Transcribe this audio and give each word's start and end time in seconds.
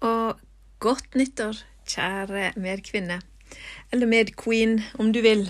og 0.00 0.40
godt 0.80 1.14
nyttår, 1.14 1.60
kjære 1.88 2.52
medkvinne. 2.56 3.20
Eller 3.92 4.06
medqueen, 4.06 4.80
om 4.98 5.12
du 5.12 5.20
vil. 5.20 5.44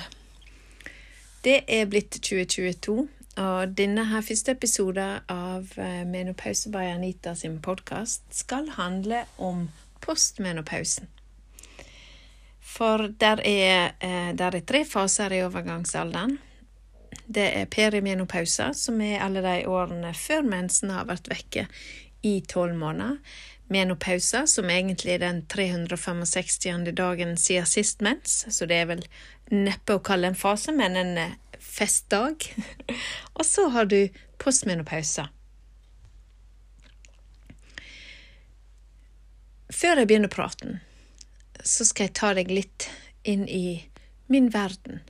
Det 1.44 1.62
er 1.68 1.86
blitt 1.88 2.18
2022, 2.18 3.08
og 3.40 3.76
denne 3.78 4.04
her 4.10 4.24
første 4.24 4.52
episoden 4.56 5.22
av 5.30 5.70
eh, 5.78 6.02
Menopause 6.08 6.72
by 6.72 6.90
Anita 6.90 7.34
sin 7.38 7.60
podkast 7.62 8.26
skal 8.34 8.68
handle 8.76 9.22
om 9.38 9.68
postmenopausen. 10.04 11.08
For 12.60 13.08
der 13.20 13.40
er, 13.44 13.94
eh, 14.00 14.32
der 14.36 14.56
er 14.56 14.66
tre 14.66 14.84
faser 14.84 15.32
i 15.32 15.42
overgangsalderen. 15.46 16.38
Det 17.26 17.46
er 17.56 17.70
perimenopausa, 17.70 18.72
som 18.74 19.00
er 19.00 19.22
alle 19.22 19.42
de 19.44 19.68
årene 19.68 20.12
før 20.14 20.42
mensen 20.42 20.90
har 20.90 21.06
vært 21.08 21.30
vekke 21.30 21.66
i 22.26 22.40
tolv 22.48 22.76
måneder 22.76 23.16
menopausa, 23.70 24.46
som 24.46 24.70
egentlig 24.70 25.14
er 25.14 25.22
den 25.22 25.44
365. 25.46 26.92
dagen 26.96 27.36
siden 27.36 27.66
sist 27.66 28.00
mens, 28.00 28.44
så 28.50 28.66
det 28.66 28.80
er 28.82 28.88
vel 28.90 29.04
neppe 29.50 29.96
å 29.96 30.02
kalle 30.04 30.30
en 30.30 30.38
fase, 30.38 30.74
men 30.74 30.98
en 30.98 31.18
eh, 31.18 31.36
festdag. 31.58 32.46
og 33.38 33.46
så 33.46 33.68
har 33.70 33.90
du 33.90 34.08
postmenopausa. 34.42 35.28
Før 39.70 40.02
jeg 40.02 40.10
begynner 40.10 40.32
praten, 40.32 40.80
så 41.62 41.86
skal 41.86 42.08
jeg 42.08 42.16
ta 42.18 42.34
deg 42.34 42.50
litt 42.50 42.88
inn 43.22 43.46
i 43.48 43.86
min 44.30 44.50
verden, 44.52 45.04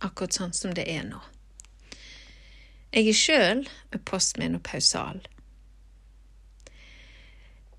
akkurat 0.00 0.36
sånn 0.38 0.54
som 0.56 0.72
det 0.74 0.88
er 0.88 1.04
nå. 1.06 1.20
Jeg 2.88 3.10
er 3.10 3.16
sjøl 3.16 3.66
postmenopausal. 4.08 5.20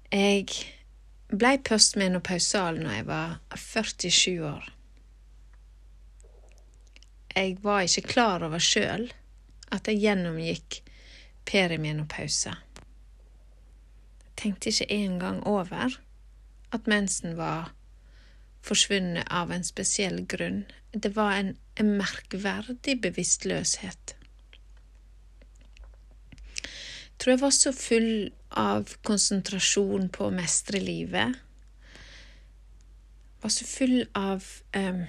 Jeg 0.09 0.47
blei 1.29 1.59
postmenopausal 1.61 2.79
når 2.81 2.93
jeg 2.95 3.05
var 3.05 3.35
47 3.55 4.39
år. 4.41 4.69
Jeg 7.35 7.57
var 7.61 7.85
ikke 7.85 8.07
klar 8.09 8.43
over 8.43 8.57
sjøl 8.57 9.11
at 9.71 9.87
jeg 9.87 10.01
gjennomgikk 10.01 10.79
perimenopause. 11.45 12.55
Jeg 14.25 14.35
tenkte 14.41 14.69
ikke 14.73 14.89
engang 14.91 15.43
over 15.47 15.99
at 16.73 16.87
mensen 16.87 17.37
var 17.37 17.69
forsvunnet 18.65 19.27
av 19.29 19.51
en 19.53 19.63
spesiell 19.63 20.23
grunn. 20.25 20.63
Det 20.93 21.13
var 21.15 21.37
en, 21.37 21.53
en 21.77 21.97
merkverdig 22.01 22.97
bevisstløshet. 23.01 24.15
Jeg 27.08 27.08
tror 27.19 27.33
jeg 27.35 27.41
var 27.41 27.53
så 27.55 27.73
full 27.75 28.11
av 28.57 28.95
konsentrasjon 29.05 30.09
på 30.15 30.27
å 30.29 30.33
mestre 30.33 30.79
livet. 30.81 31.35
Var 33.41 33.53
så 33.53 33.65
full 33.67 34.01
av 34.19 34.43
eh, 34.75 35.05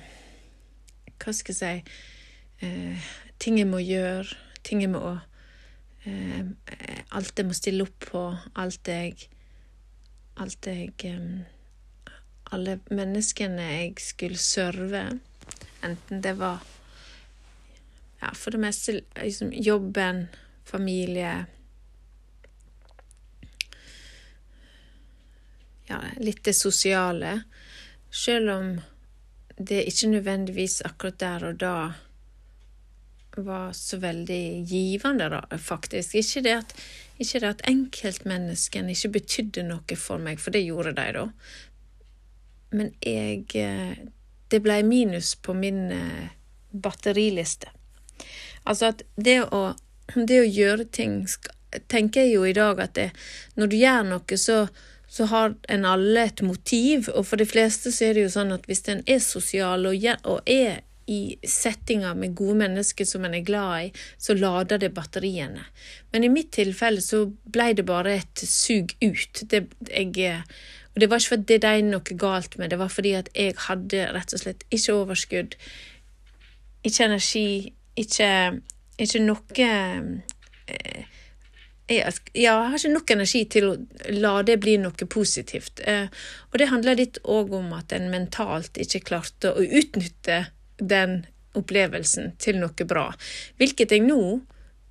Hva 1.19 1.33
skal 1.35 1.55
jeg 1.55 1.59
si 1.59 2.67
eh, 2.67 3.09
Ting 3.43 3.57
jeg 3.59 3.67
må 3.67 3.81
gjøre, 3.83 4.37
ting 4.63 4.85
jeg 4.85 4.93
må 4.93 5.17
eh, 6.07 6.47
Alt 7.17 7.41
jeg 7.43 7.49
må 7.49 7.57
stille 7.59 7.89
opp 7.89 8.07
på, 8.07 8.23
alt 8.55 8.91
jeg 8.93 9.27
Alt 10.39 10.71
jeg 10.71 10.95
um, 11.11 11.41
Alle 12.55 12.79
menneskene 12.91 13.67
jeg 13.67 13.97
skulle 14.03 14.39
serve, 14.39 15.03
enten 15.87 16.23
det 16.23 16.37
var 16.39 16.63
ja, 18.21 18.31
for 18.37 18.53
det 18.53 18.61
meste 18.61 18.99
liksom 19.17 19.53
jobben, 19.55 20.27
familie 20.69 21.47
ja, 25.91 25.99
litt 26.23 26.45
det 26.47 26.55
sosiale. 26.57 27.41
Selv 28.11 28.55
om 28.55 28.71
det 29.61 29.83
ikke 29.91 30.15
nødvendigvis 30.15 30.81
akkurat 30.87 31.21
der 31.21 31.51
og 31.51 31.59
da 31.61 31.75
var 33.37 33.73
så 33.73 33.97
veldig 33.97 34.67
givende, 34.67 35.29
da, 35.29 35.59
faktisk. 35.59 36.15
Ikke 36.15 36.43
det 36.43 36.55
at, 36.55 36.75
ikke 37.19 37.43
at 37.47 37.63
enkeltmenneskene 37.69 38.95
ikke 38.95 39.13
betydde 39.21 39.67
noe 39.69 39.99
for 39.99 40.23
meg, 40.23 40.41
for 40.41 40.55
det 40.55 40.65
gjorde 40.65 40.95
de, 40.99 41.07
da. 41.17 41.27
Men 42.71 42.93
jeg 43.03 43.47
eh, 43.59 43.99
Det 44.51 44.59
ble 44.63 44.83
minus 44.83 45.37
på 45.39 45.55
min 45.55 45.91
eh, 45.95 46.31
batteriliste. 46.71 47.71
Altså 48.65 48.91
at 48.91 49.03
det 49.17 49.41
å, 49.55 49.75
det 50.15 50.41
å 50.41 50.47
gjøre 50.47 50.85
ting 50.85 51.25
Tenker 51.87 52.25
jeg 52.25 52.33
jo 52.35 52.45
i 52.47 52.55
dag 52.55 52.81
at 52.83 52.95
det, 52.99 53.11
når 53.55 53.69
du 53.71 53.77
gjør 53.79 54.07
noe, 54.09 54.39
så 54.39 54.57
så 55.11 55.27
har 55.27 55.55
en 55.69 55.85
alle 55.85 56.23
et 56.29 56.43
motiv, 56.47 57.09
og 57.15 57.27
for 57.27 57.41
de 57.41 57.47
fleste 57.49 57.91
så 57.93 58.07
er 58.07 58.15
det 58.15 58.29
jo 58.29 58.33
sånn 58.37 58.55
at 58.55 58.69
hvis 58.71 58.85
en 58.93 59.03
er 59.11 59.19
sosial 59.25 59.89
og, 59.91 60.43
er 60.47 60.85
i 61.11 61.35
settinger 61.43 62.15
med 62.15 62.37
gode 62.39 62.61
mennesker 62.61 63.09
som 63.09 63.25
en 63.27 63.35
er 63.35 63.43
glad 63.43 63.89
i, 63.89 63.93
så 64.23 64.37
lader 64.39 64.79
det 64.79 64.93
batteriene. 64.95 65.65
Men 66.13 66.25
i 66.25 66.31
mitt 66.31 66.53
tilfelle 66.55 67.03
så 67.03 67.25
ble 67.27 67.73
det 67.75 67.87
bare 67.89 68.21
et 68.21 68.45
sug 68.47 68.95
ut. 69.03 69.43
Det, 69.51 69.65
jeg, 69.91 70.39
og 70.95 71.03
det 71.03 71.11
var 71.11 71.19
ikke 71.19 71.35
fordi 71.35 71.59
det 71.59 71.73
er 71.73 71.83
noe 71.89 72.19
galt 72.23 72.55
med, 72.61 72.71
det 72.71 72.79
var 72.79 72.95
fordi 72.95 73.17
at 73.19 73.35
jeg 73.35 73.59
hadde 73.67 74.07
rett 74.15 74.37
og 74.37 74.45
slett 74.45 74.63
ikke 74.71 74.95
overskudd, 75.01 75.59
ikke 76.87 77.11
energi, 77.11 77.49
ikke, 77.99 78.31
ikke 79.03 79.27
noe 79.27 79.67
eh, 79.67 81.19
jeg, 81.91 82.15
jeg, 82.35 82.53
har 82.55 82.77
ikke 82.77 82.93
nok 82.93 83.13
energi 83.17 83.43
til 83.51 83.67
å 83.67 83.75
la 84.15 84.35
det 84.47 84.61
bli 84.63 84.77
noe 84.81 85.09
positivt. 85.11 85.83
Eh, 85.83 86.07
og 86.51 86.59
det 86.63 86.71
handler 86.71 86.99
litt 87.01 87.21
òg 87.25 87.53
om 87.57 87.73
at 87.77 87.93
en 87.97 88.09
mentalt 88.13 88.79
ikke 88.81 89.03
klarte 89.11 89.53
å 89.53 89.65
utnytte 89.65 90.45
den 90.79 91.25
opplevelsen 91.59 92.35
til 92.39 92.61
noe 92.63 92.87
bra. 92.87 93.11
Hvilket 93.59 93.95
jeg 93.97 94.07
nå, 94.07 94.41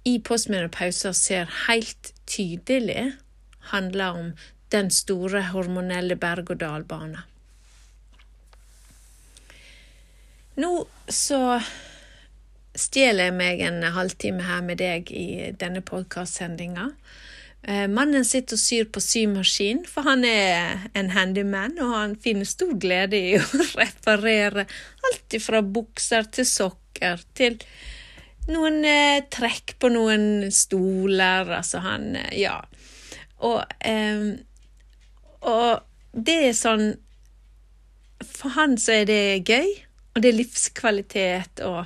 i 0.08 0.20
postmenopauser, 0.24 1.16
ser 1.16 1.52
helt 1.68 2.14
tydelig 2.30 3.14
handler 3.72 4.22
om 4.22 4.32
den 4.74 4.92
store 4.94 5.48
hormonelle 5.54 6.16
berg-og-dal-bana. 6.20 7.26
Nå 10.60 10.72
så 11.08 11.60
stjeler 12.78 13.30
jeg 13.30 13.36
meg 13.38 13.64
en 13.66 13.82
halvtime 13.96 14.46
her 14.46 14.62
med 14.66 14.80
deg 14.82 15.10
i 15.16 15.52
denne 15.60 15.82
podkastsendinga. 15.86 16.90
Eh, 17.68 17.88
mannen 17.92 18.24
sitter 18.24 18.56
og 18.56 18.62
syr 18.62 18.88
på 18.88 19.02
symaskin, 19.04 19.82
for 19.90 20.08
han 20.08 20.24
er 20.24 20.86
en 20.96 21.12
handyman, 21.12 21.76
og 21.84 21.92
han 21.92 22.16
finner 22.24 22.48
stor 22.48 22.72
glede 22.80 23.20
i 23.20 23.34
å 23.40 23.64
reparere 23.76 24.68
alt 25.10 25.40
fra 25.44 25.62
bukser 25.66 26.30
til 26.32 26.48
sokker 26.48 27.26
til 27.36 27.60
noen 28.50 28.80
eh, 28.88 29.26
trekk 29.32 29.76
på 29.82 29.92
noen 29.92 30.48
stoler, 30.56 31.52
altså 31.60 31.84
han 31.86 32.14
eh, 32.16 32.36
Ja. 32.40 32.62
Og, 33.40 33.64
og 35.48 35.70
det 36.12 36.34
er 36.50 36.56
sånn 36.58 36.90
For 38.20 38.52
han 38.52 38.74
så 38.76 38.98
er 38.98 39.06
det 39.08 39.48
gøy, 39.48 39.70
og 40.12 40.20
det 40.20 40.34
er 40.34 40.36
livskvalitet 40.42 41.62
og 41.64 41.86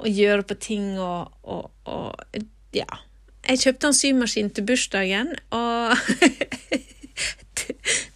å 0.00 0.10
gjøre 0.10 0.46
på 0.48 0.56
ting 0.60 0.98
og, 0.98 1.32
og, 1.42 1.70
og 1.84 2.42
Ja. 2.76 2.88
Jeg 3.48 3.58
kjøpte 3.62 3.88
en 3.88 3.96
symaskin 3.96 4.50
til 4.54 4.66
bursdagen, 4.68 5.30
og 5.50 5.96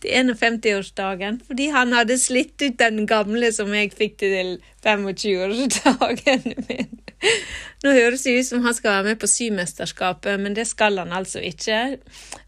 til 0.05 0.11
51-årsdagen, 0.12 1.41
fordi 1.47 1.71
han 1.75 1.95
hadde 1.97 2.19
slitt 2.21 2.61
ut 2.62 2.77
den 2.78 3.06
gamle 3.09 3.50
som 3.56 3.72
jeg 3.75 3.93
fikk 3.97 4.19
til 4.21 4.59
25-årsdagen 4.84 6.45
min. 6.69 7.00
Nå 7.84 7.92
høres 7.97 8.27
det 8.27 8.37
ut 8.37 8.48
som 8.51 8.65
han 8.66 8.77
skal 8.77 8.98
være 8.98 9.09
med 9.10 9.21
på 9.22 9.30
Symesterskapet, 9.30 10.41
men 10.41 10.57
det 10.57 10.66
skal 10.69 11.01
han 11.01 11.13
altså 11.16 11.41
ikke. 11.45 11.98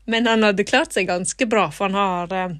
Men 0.06 0.28
han 0.28 0.44
hadde 0.44 0.68
klart 0.68 0.92
seg 0.96 1.08
ganske 1.08 1.48
bra, 1.48 1.70
for 1.72 1.88
han 1.88 1.96
har 1.96 2.36
eh, 2.36 2.56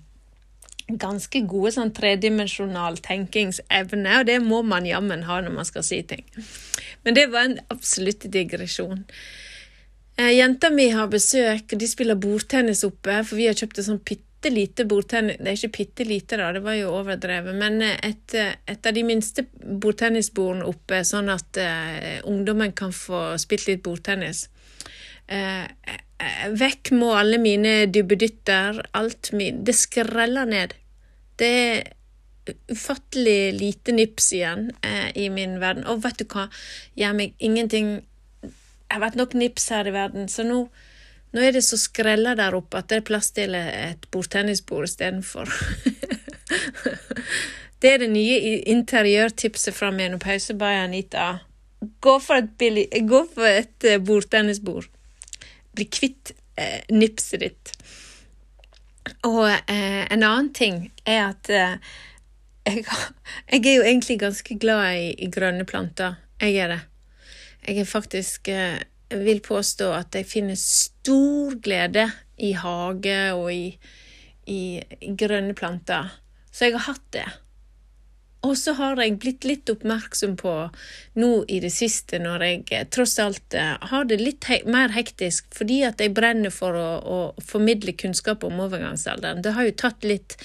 ganske 0.86 1.40
gode 1.50 1.72
sånn 1.74 1.90
tredimensjonal 1.94 3.00
tenkingsevne, 3.02 4.20
og 4.20 4.28
det 4.28 4.38
må 4.44 4.62
man 4.66 4.86
jammen 4.86 5.24
ha 5.26 5.40
når 5.42 5.56
man 5.56 5.66
skal 5.68 5.84
si 5.86 6.02
ting. 6.06 6.22
Men 7.02 7.18
det 7.18 7.26
var 7.32 7.48
en 7.48 7.58
absolutt 7.74 8.28
digresjon. 8.32 9.02
Eh, 10.16 10.32
jenta 10.38 10.70
mi 10.70 10.88
har 10.94 11.10
besøk, 11.12 11.72
og 11.72 11.82
de 11.82 11.90
spiller 11.90 12.18
bordtennis 12.18 12.84
oppe, 12.86 13.18
for 13.26 13.36
vi 13.36 13.50
har 13.50 13.58
kjøpt 13.58 13.82
et 13.82 13.88
sånn 13.88 14.00
bitte 14.00 14.52
lite 14.52 14.84
bordtennis 14.86 15.40
Det 15.40 15.48
er 15.50 15.56
ikke 15.58 15.76
bitte 15.78 16.04
lite, 16.06 16.36
da, 16.38 16.52
det 16.54 16.62
var 16.62 16.76
jo 16.78 16.92
overdrevet, 16.94 17.56
men 17.56 17.82
et, 17.82 18.36
et 18.36 18.86
av 18.86 18.94
de 18.94 19.02
minste 19.04 19.42
bordtennisbordene 19.58 20.68
oppe, 20.70 21.02
sånn 21.04 21.32
at 21.34 21.58
eh, 21.60 22.20
ungdommen 22.30 22.72
kan 22.78 22.94
få 22.94 23.32
spilt 23.42 23.66
litt 23.66 23.82
bordtennis. 23.82 24.46
Uh, 25.26 25.67
Vekk 26.56 26.93
må 26.96 27.11
alle 27.17 27.38
mine 27.43 27.84
dubbedytter, 27.93 28.81
alt 28.96 29.32
min 29.37 29.64
Det 29.67 29.75
skreller 29.76 30.49
ned. 30.49 30.73
Det 31.37 31.50
er 31.50 31.82
ufattelig 32.73 33.52
lite 33.58 33.93
nips 33.93 34.32
igjen 34.32 34.70
eh, 34.82 35.11
i 35.19 35.28
min 35.31 35.58
verden. 35.61 35.87
Og 35.90 36.05
vet 36.05 36.20
du 36.20 36.26
hva, 36.31 36.46
gjør 36.96 37.17
meg 37.19 37.34
ingenting 37.38 37.99
Jeg 38.46 38.94
har 38.94 39.02
vært 39.02 39.19
nok 39.19 39.34
nips 39.34 39.69
her 39.75 39.88
i 39.88 39.94
verden, 39.94 40.28
så 40.31 40.46
nå 40.46 40.67
Nå 41.34 41.43
er 41.43 41.52
det 41.52 41.64
så 41.67 41.76
skreller 41.76 42.37
der 42.38 42.55
oppe 42.56 42.79
at 42.79 42.87
det 42.88 43.00
er 43.00 43.05
plass 43.05 43.32
til 43.34 43.52
et 43.58 44.06
bordtennisbord 44.14 44.87
istedenfor. 44.87 45.50
det 47.82 47.90
er 47.90 47.99
det 48.00 48.08
nye 48.08 48.62
interiørtipset 48.72 49.75
fra 49.76 49.90
Menopause 49.93 50.55
by 50.56 50.87
Anita. 50.87 51.26
Gå 52.00 52.14
for 52.25 52.40
et, 52.40 52.64
gå 53.11 53.20
for 53.34 53.50
et 53.50 53.84
eh, 53.84 54.00
bordtennisbord. 54.00 54.87
Bli 55.76 55.87
kvitt 55.93 56.34
eh, 56.56 56.82
nipset 56.90 57.44
ditt. 57.44 57.73
Og 59.26 59.46
eh, 59.49 60.02
en 60.11 60.23
annen 60.23 60.50
ting 60.56 60.87
er 61.06 61.28
at 61.28 61.50
eh, 61.52 61.78
jeg, 62.67 62.82
jeg, 63.52 63.62
er 63.62 63.75
jo 63.76 63.87
egentlig 63.87 64.19
ganske 64.20 64.58
glad 64.58 64.99
i, 64.99 65.08
i, 65.23 65.31
grønne 65.31 65.67
planter. 65.69 66.19
Jeg 66.43 66.58
er 66.64 66.75
det. 66.75 66.81
Jeg 67.67 67.82
er 67.82 67.90
faktisk 67.90 68.49
eh, 68.50 68.81
vil 69.11 69.40
påstå 69.44 69.93
at 69.94 70.14
jeg 70.19 70.26
finner 70.26 70.58
stor 70.58 71.55
glede 71.62 72.08
i 72.43 72.52
hage 72.58 73.19
og 73.34 73.52
i, 73.55 73.70
i, 74.50 74.61
grønne 75.19 75.55
planter. 75.55 76.11
Så 76.50 76.67
jeg 76.67 76.79
har 76.79 76.88
hatt 76.90 77.06
det. 77.14 77.26
Og 78.46 78.54
så 78.58 78.76
har 78.78 79.00
jeg 79.00 79.19
blitt 79.22 79.44
litt 79.48 79.70
oppmerksom 79.72 80.37
på 80.38 80.54
nå 81.19 81.31
i 81.50 81.58
det 81.62 81.72
siste, 81.75 82.20
når 82.22 82.44
jeg 82.46 82.62
eh, 82.76 82.87
tross 82.93 83.16
alt 83.22 83.56
eh, 83.58 83.75
har 83.90 84.06
det 84.06 84.20
litt 84.20 84.46
he 84.50 84.60
mer 84.70 84.94
hektisk, 84.94 85.48
fordi 85.56 85.81
at 85.88 86.02
jeg 86.02 86.14
brenner 86.14 86.54
for 86.54 86.76
å, 86.78 86.88
å, 87.00 87.19
formidle 87.43 87.96
kunnskap 87.98 88.44
om 88.46 88.60
overgangsalderen. 88.66 89.43
Det 89.43 89.54
har 89.56 89.66
jo 89.66 89.75
tatt 89.82 90.06
litt 90.06 90.37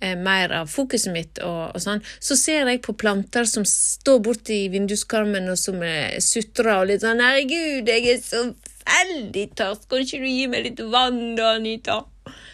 eh, 0.00 0.16
mer 0.16 0.54
av 0.62 0.70
fokuset 0.72 1.12
mitt, 1.12 1.42
og, 1.44 1.74
og, 1.74 1.80
sånn. 1.82 2.04
Så 2.22 2.38
ser 2.40 2.70
jeg 2.70 2.84
på 2.86 2.96
planter 2.96 3.48
som 3.48 3.66
står 3.68 4.22
borti 4.24 4.62
vinduskarmen 4.72 5.52
og 5.52 5.60
som 5.60 5.82
sutrer 6.22 6.78
og 6.78 6.88
litt 6.92 7.04
sånn 7.04 7.20
'Herregud, 7.20 7.90
jeg 7.90 8.08
er 8.14 8.22
så 8.22 8.46
veldig 8.82 9.46
tørst, 9.58 9.90
kan 9.90 10.06
ikke 10.06 10.22
du 10.22 10.30
gi 10.30 10.48
meg 10.50 10.70
litt 10.70 10.82
vann 10.94 11.36
da, 11.36 11.56
Anita?' 11.58 12.04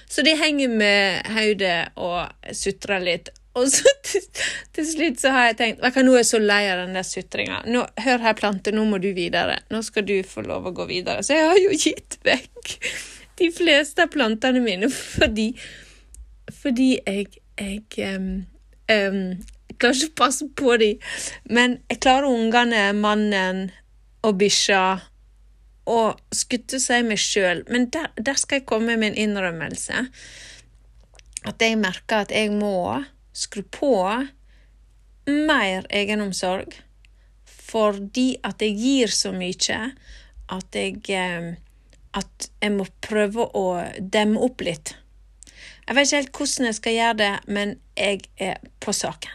Så 0.09 0.25
de 0.25 0.33
henger 0.41 0.71
med 0.73 1.27
hodet 1.37 1.91
og 2.01 2.55
sutrer 2.57 3.03
litt. 3.05 3.29
Og 3.59 3.71
så 3.73 3.93
til, 4.09 4.25
til, 4.77 4.89
slutt 4.89 5.21
så 5.23 5.33
har 5.35 5.51
jeg 5.51 5.59
tenkt 5.61 5.85
vet 5.85 6.01
Nå 6.05 6.15
er 6.15 6.23
jeg 6.23 6.31
så 6.31 6.41
lei 6.43 6.63
av 6.71 6.83
den 6.85 6.97
der 6.99 7.07
sutringa. 7.07 7.61
Hør 8.05 8.25
her, 8.25 8.39
plante, 8.39 8.75
nå 8.75 8.87
må 8.89 9.01
du 9.03 9.11
videre. 9.17 9.61
Nå 9.73 9.83
skal 9.87 10.07
du 10.09 10.17
få 10.27 10.47
lov 10.47 10.71
å 10.71 10.75
gå 10.77 10.89
videre. 10.91 11.25
Så 11.27 11.37
jeg 11.37 11.51
har 11.51 11.61
jo 11.63 11.75
gitt 11.77 12.19
vekk 12.27 12.75
de 13.39 13.51
fleste 13.55 14.03
av 14.03 14.11
plantene 14.11 14.63
mine 14.65 14.89
fordi 14.91 15.53
Fordi 16.59 16.95
jeg, 16.97 17.29
jeg 17.61 18.17
um, 18.17 18.31
um, 18.91 19.21
klarer 19.79 20.01
ikke 20.01 20.15
å 20.15 20.19
passe 20.23 20.49
på 20.57 20.79
dem. 20.81 21.05
Men 21.53 21.77
jeg 21.91 22.01
klarer 22.03 22.31
ungene, 22.33 22.89
mannen 22.97 23.69
og 24.27 24.39
bikkja 24.41 24.83
og 25.89 26.19
skutte 26.35 26.81
seg 26.83 27.07
meg 27.09 27.21
sjøl. 27.21 27.63
Men 27.73 27.89
der, 27.95 28.11
der 28.17 28.41
skal 28.41 28.61
jeg 28.61 28.69
komme 28.69 28.97
med 28.97 29.13
en 29.13 29.21
innrømmelse. 29.25 30.07
At 31.49 31.63
jeg 31.63 31.79
merker 31.81 32.27
at 32.27 32.35
jeg 32.35 32.53
må 32.53 33.05
skru 33.39 33.63
på 33.75 33.95
mer 35.29 35.87
egenomsorg 35.95 36.77
fordi 37.69 38.31
at 38.49 38.63
jeg 38.65 38.77
gir 38.81 39.13
så 39.13 39.31
mye 39.37 39.81
at 40.49 40.77
jeg 40.79 41.03
eh, 41.13 41.51
at 42.17 42.49
jeg 42.63 42.73
må 42.75 42.87
prøve 43.05 43.45
å 43.57 43.67
demme 44.01 44.41
opp 44.45 44.65
litt. 44.65 44.95
Jeg 45.87 45.97
vet 45.97 46.09
ikke 46.09 46.21
helt 46.21 46.41
hvordan 46.41 46.69
jeg 46.69 46.79
skal 46.79 46.97
gjøre 46.97 47.19
det, 47.21 47.35
men 47.49 47.77
jeg 47.97 48.25
er 48.49 48.59
på 48.83 48.95
saken. 48.97 49.35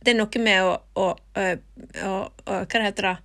Det 0.00 0.12
er 0.12 0.16
noe 0.18 0.44
med 0.44 0.64
å, 0.64 0.76
å, 1.00 1.08
å, 2.04 2.14
å 2.28 2.60
Hva 2.64 2.82
heter 2.84 3.08
det? 3.08 3.16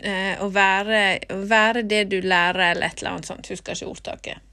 Eh, 0.00 0.40
å 0.40 0.48
være, 0.52 1.00
å 1.32 1.40
være, 1.48 1.84
det 1.88 2.06
du 2.12 2.20
lærer, 2.24 2.70
eller 2.70 2.88
et 2.88 3.00
eller 3.00 3.16
annet 3.16 3.28
sånt. 3.28 3.50
Husker 3.52 3.76
ikke 3.76 3.90
ordtaket. 3.90 4.46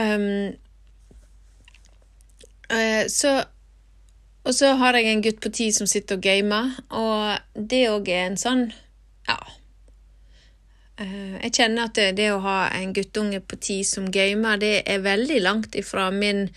Um, 0.00 0.52
så 3.08 3.44
Og 4.44 4.54
så 4.54 4.72
har 4.80 4.96
jeg 4.98 5.06
en 5.12 5.22
gutt 5.22 5.40
på 5.44 5.50
ti 5.54 5.68
som 5.72 5.86
sitter 5.86 6.18
og 6.18 6.22
gamer, 6.24 6.72
og 6.90 7.38
det 7.54 7.84
òg 7.92 8.08
er 8.10 8.24
en 8.30 8.38
sånn 8.40 8.72
Ja. 9.28 9.38
Eh, 11.00 11.36
jeg 11.44 11.52
kjenner 11.56 11.88
at 11.88 11.94
det, 11.96 12.08
det 12.18 12.30
å 12.34 12.40
ha 12.44 12.68
en 12.76 12.92
guttunge 12.96 13.40
på 13.40 13.56
ti 13.60 13.78
som 13.84 14.10
gamer, 14.12 14.58
det 14.60 14.82
er 14.86 15.04
veldig 15.04 15.40
langt 15.42 15.76
ifra 15.78 16.10
min 16.10 16.48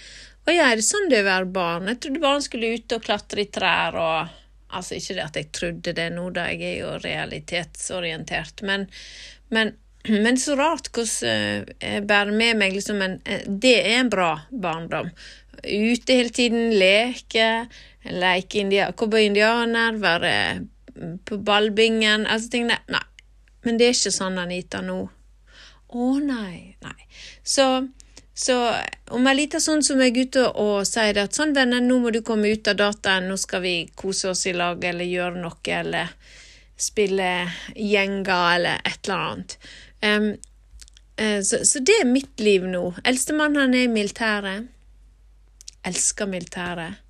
Å 0.45 0.53
ja, 0.53 0.67
er 0.69 0.77
det 0.77 0.85
sånn 0.85 1.09
det 1.09 1.19
er 1.19 1.25
å 1.25 1.29
være 1.31 1.53
barn? 1.55 1.87
Jeg 1.89 2.01
trodde 2.03 2.21
barn 2.25 2.43
skulle 2.45 2.73
ut 2.77 2.97
og 2.97 3.05
klatre 3.05 3.45
i 3.45 3.51
trær 3.51 3.99
og 4.01 4.41
Altså, 4.75 4.97
ikke 4.97 5.13
det 5.15 5.23
at 5.23 5.37
jeg 5.39 5.47
trodde 5.55 5.91
det 5.95 6.09
nå, 6.11 6.25
da, 6.35 6.49
jeg 6.51 6.63
er 6.67 6.79
jo 6.81 6.95
realitetsorientert, 6.99 8.63
men, 8.67 8.87
men 9.53 9.75
men 10.09 10.37
så 10.37 10.55
rart 10.57 10.91
hvordan 10.93 11.29
eh, 11.29 11.69
jeg 11.81 12.03
bærer 12.05 12.33
med 12.35 12.59
meg 12.59 12.75
liksom 12.75 13.01
en 13.01 13.15
Det 13.47 13.73
er 13.79 14.01
en 14.01 14.11
bra 14.13 14.31
barndom 14.51 15.09
ute 15.65 16.19
hele 16.19 16.29
tiden, 16.29 16.69
leke, 16.79 17.67
leke 18.05 18.61
india, 18.61 18.91
cowboy-indianer, 18.93 19.99
være 20.01 20.33
på 21.25 21.37
ballbingen 21.37 22.25
altså 22.27 22.53
tingene 22.53 22.79
Nei. 22.87 23.03
Men 23.65 23.79
det 23.79 23.87
er 23.87 23.95
ikke 23.95 24.13
sånn, 24.13 24.35
Anita, 24.37 24.79
nå. 24.85 24.99
Å 25.97 26.07
nei, 26.21 26.75
nei. 26.85 27.07
Så, 27.41 27.65
så 28.37 28.57
om 29.15 29.25
ei 29.25 29.33
lita 29.39 29.57
sånn 29.63 29.81
som 29.85 30.03
jeg 30.03 30.13
er 30.13 30.27
ute 30.27 30.43
og 30.61 30.85
sier 30.85 31.15
det 31.17 31.23
at 31.25 31.39
sånn, 31.39 31.55
venner, 31.57 31.81
nå 31.81 31.97
må 32.03 32.11
du 32.13 32.19
komme 32.25 32.51
ut 32.53 32.69
av 32.69 32.77
dataen, 32.77 33.25
nå 33.25 33.39
skal 33.41 33.63
vi 33.65 33.73
kose 33.97 34.29
oss 34.35 34.45
i 34.45 34.53
lag 34.53 34.85
eller 34.85 35.09
gjøre 35.09 35.41
noe, 35.41 35.57
eller 35.79 36.13
spille 36.77 37.31
gjenger 37.73 38.45
eller 38.59 38.85
et 38.85 39.01
eller 39.07 39.25
annet. 39.31 39.57
Um, 40.05 40.29
så, 41.17 41.63
så, 41.65 41.81
det 41.81 41.97
er 42.03 42.11
mitt 42.11 42.43
liv 42.43 42.69
nå. 42.69 42.89
Eldstemann 43.07 43.57
han 43.57 43.73
er 43.73 43.87
i 43.87 43.91
militæret 43.91 44.69
elsker 45.85 46.25
militæret. 46.29 47.01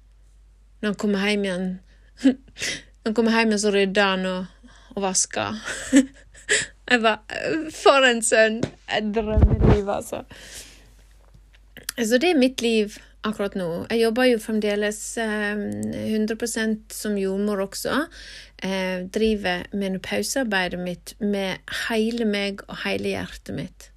Når 0.82 0.92
han 0.92 1.00
kommer 1.00 1.30
hjem 1.30 1.44
igjen 1.48 1.68
Når 2.26 3.06
han 3.06 3.16
kommer 3.16 3.36
hjem 3.36 3.50
igjen, 3.50 3.60
så 3.60 3.72
rydder 3.74 4.12
han 4.12 4.26
og, 4.30 4.70
og 4.96 5.02
vasker. 5.06 5.60
Jeg 6.92 7.02
bare 7.02 7.72
For 7.74 8.06
en 8.06 8.22
sønn! 8.22 8.62
Et 8.94 9.08
drømmeliv, 9.16 9.90
altså. 9.90 10.22
Så 11.96 12.20
det 12.22 12.30
er 12.30 12.40
mitt 12.40 12.62
liv 12.62 12.98
akkurat 13.26 13.56
nå. 13.58 13.70
Jeg 13.90 14.04
jobber 14.04 14.28
jo 14.30 14.42
fremdeles 14.44 15.00
eh, 15.22 15.58
100% 15.58 16.94
som 16.94 17.18
jordmor 17.18 17.64
også. 17.66 18.04
Jeg 18.62 19.08
driver 19.16 19.66
menopausearbeidet 19.74 20.80
mitt 20.80 21.16
med 21.20 21.74
hele 21.88 22.28
meg 22.30 22.62
og 22.68 22.84
hele 22.84 23.16
hjertet 23.16 23.56
mitt. 23.58 23.90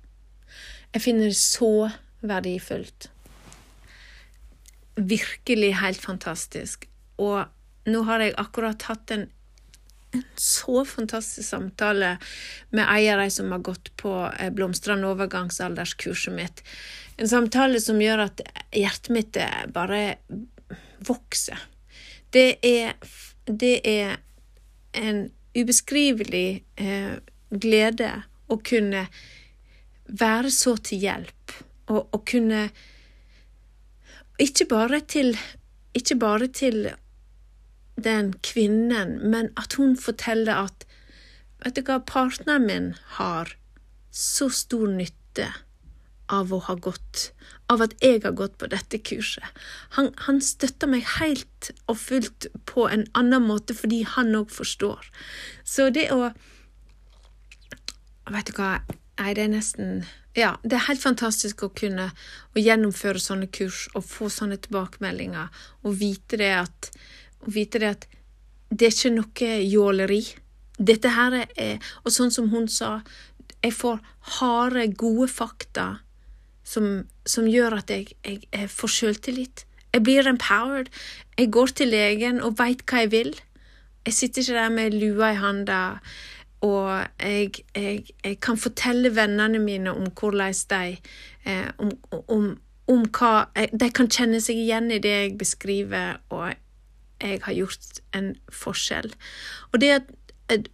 Jeg 0.94 1.04
finner 1.04 1.28
det 1.28 1.36
så 1.36 1.90
verdifullt 2.24 3.10
virkelig 4.98 5.72
helt 5.80 6.00
fantastisk. 6.02 6.88
Og 7.18 7.44
nå 7.88 8.04
har 8.08 8.22
jeg 8.22 8.36
akkurat 8.40 8.82
hatt 8.90 9.12
en, 9.14 9.26
en 10.14 10.24
så 10.40 10.84
fantastisk 10.88 11.48
samtale 11.48 12.16
med 12.74 12.84
ei 12.84 13.08
av 13.12 13.22
de 13.22 13.30
som 13.32 13.52
har 13.54 13.64
gått 13.64 13.92
på 14.00 14.12
blomstrende 14.56 15.08
overgangsalderskurset 15.10 16.34
mitt. 16.34 16.62
En 17.18 17.30
samtale 17.30 17.80
som 17.82 18.00
gjør 18.02 18.26
at 18.28 18.44
hjertet 18.76 19.10
mitt 19.14 19.40
bare 19.74 20.02
vokser. 21.06 21.58
Det 22.30 22.58
er, 22.62 22.94
det 23.46 23.78
er 23.88 24.18
en 24.98 25.28
ubeskrivelig 25.56 26.62
eh, 26.76 27.16
glede 27.50 28.10
å 28.48 28.58
kunne 28.64 29.06
være 30.08 30.52
så 30.52 30.76
til 30.84 31.02
hjelp, 31.04 31.56
og, 31.88 32.06
og 32.12 32.22
kunne 32.28 32.68
ikke 34.38 34.68
bare 34.70 35.00
til, 35.00 35.36
ikke 35.94 36.16
bare 36.18 36.46
til 36.46 36.90
den 37.98 38.32
kvinnen, 38.46 39.18
men 39.30 39.50
at 39.56 39.74
hun 39.78 39.96
forteller 39.96 40.66
at 40.68 40.84
Vet 41.58 41.74
du 41.74 41.80
hva, 41.82 41.96
partneren 42.06 42.68
min 42.68 42.84
har 43.16 43.48
så 44.14 44.46
stor 44.54 44.86
nytte 44.94 45.48
av 46.30 46.52
å 46.54 46.60
ha 46.68 46.76
gått 46.78 47.32
av 47.68 47.82
at 47.84 47.96
jeg 48.04 48.22
har 48.24 48.36
gått 48.36 48.54
på 48.60 48.68
dette 48.70 49.00
kurset. 49.04 49.44
Han, 49.96 50.12
han 50.24 50.38
støtter 50.44 50.88
meg 50.90 51.02
helt 51.18 51.70
og 51.90 51.98
fullt 52.00 52.46
på 52.68 52.86
en 52.88 53.04
annen 53.18 53.44
måte 53.44 53.76
fordi 53.76 54.04
han 54.08 54.30
òg 54.38 54.52
forstår. 54.54 55.10
Så 55.64 55.90
det 55.94 56.10
å 56.14 56.30
Vet 58.28 58.50
du 58.50 58.58
hva, 58.58 58.82
nei, 59.16 59.30
det 59.32 59.46
er 59.46 59.52
nesten 59.54 60.02
ja, 60.38 60.52
det 60.62 60.78
er 60.78 60.86
helt 60.88 61.02
fantastisk 61.02 61.64
å 61.66 61.72
kunne 61.74 62.10
å 62.54 62.62
gjennomføre 62.62 63.20
sånne 63.22 63.48
kurs 63.52 63.86
og 63.94 64.06
få 64.06 64.30
sånne 64.32 64.58
tilbakemeldinger, 64.64 65.48
og 65.84 65.96
vite 66.00 66.38
det 66.40 66.52
at, 66.60 66.90
vite 67.46 67.82
det, 67.82 67.94
at 67.96 68.06
det 68.70 68.88
er 68.88 68.96
ikke 68.96 69.14
noe 69.16 69.54
jåleri. 69.64 70.22
Dette 70.78 71.10
her 71.10 71.40
er 71.42 71.80
Og 72.04 72.12
sånn 72.14 72.30
som 72.30 72.50
hun 72.52 72.68
sa, 72.70 73.00
jeg 73.64 73.74
får 73.74 73.98
harde, 74.38 74.86
gode 74.94 75.26
fakta 75.32 75.98
som, 76.62 77.08
som 77.26 77.48
gjør 77.48 77.80
at 77.80 77.90
jeg, 77.90 78.12
jeg, 78.22 78.44
jeg 78.52 78.70
får 78.70 78.94
sjøltillit. 78.94 79.64
Jeg 79.94 80.04
blir 80.04 80.28
empowered. 80.28 80.90
Jeg 81.38 81.50
går 81.54 81.74
til 81.80 81.90
legen 81.94 82.42
og 82.44 82.58
veit 82.60 82.84
hva 82.86 83.02
jeg 83.02 83.12
vil. 83.14 83.32
Jeg 84.06 84.14
sitter 84.14 84.44
ikke 84.44 84.58
der 84.60 84.74
med 84.76 84.96
lua 84.96 85.32
i 85.32 85.40
handa 85.40 85.80
og 86.60 87.06
jeg, 87.22 87.50
jeg, 87.74 88.04
jeg, 88.24 88.40
kan 88.40 88.58
fortelle 88.58 89.12
vennene 89.14 89.58
mine 89.62 89.92
om 89.94 90.08
hvordan 90.10 90.54
de 90.70 90.96
eh, 91.46 91.68
om, 91.78 91.92
om, 92.28 92.48
om, 92.86 93.04
hva 93.14 93.46
De 93.80 93.90
kan 93.94 94.10
kjenne 94.10 94.40
seg 94.42 94.58
igjen 94.58 94.90
i 94.90 94.98
det 94.98 95.12
jeg 95.12 95.36
beskriver, 95.38 96.18
og 96.28 96.54
jeg 97.22 97.40
har 97.44 97.52
gjort 97.52 98.00
en 98.14 98.34
forskjell. 98.50 99.12
Og 99.72 99.80
det, 99.80 100.02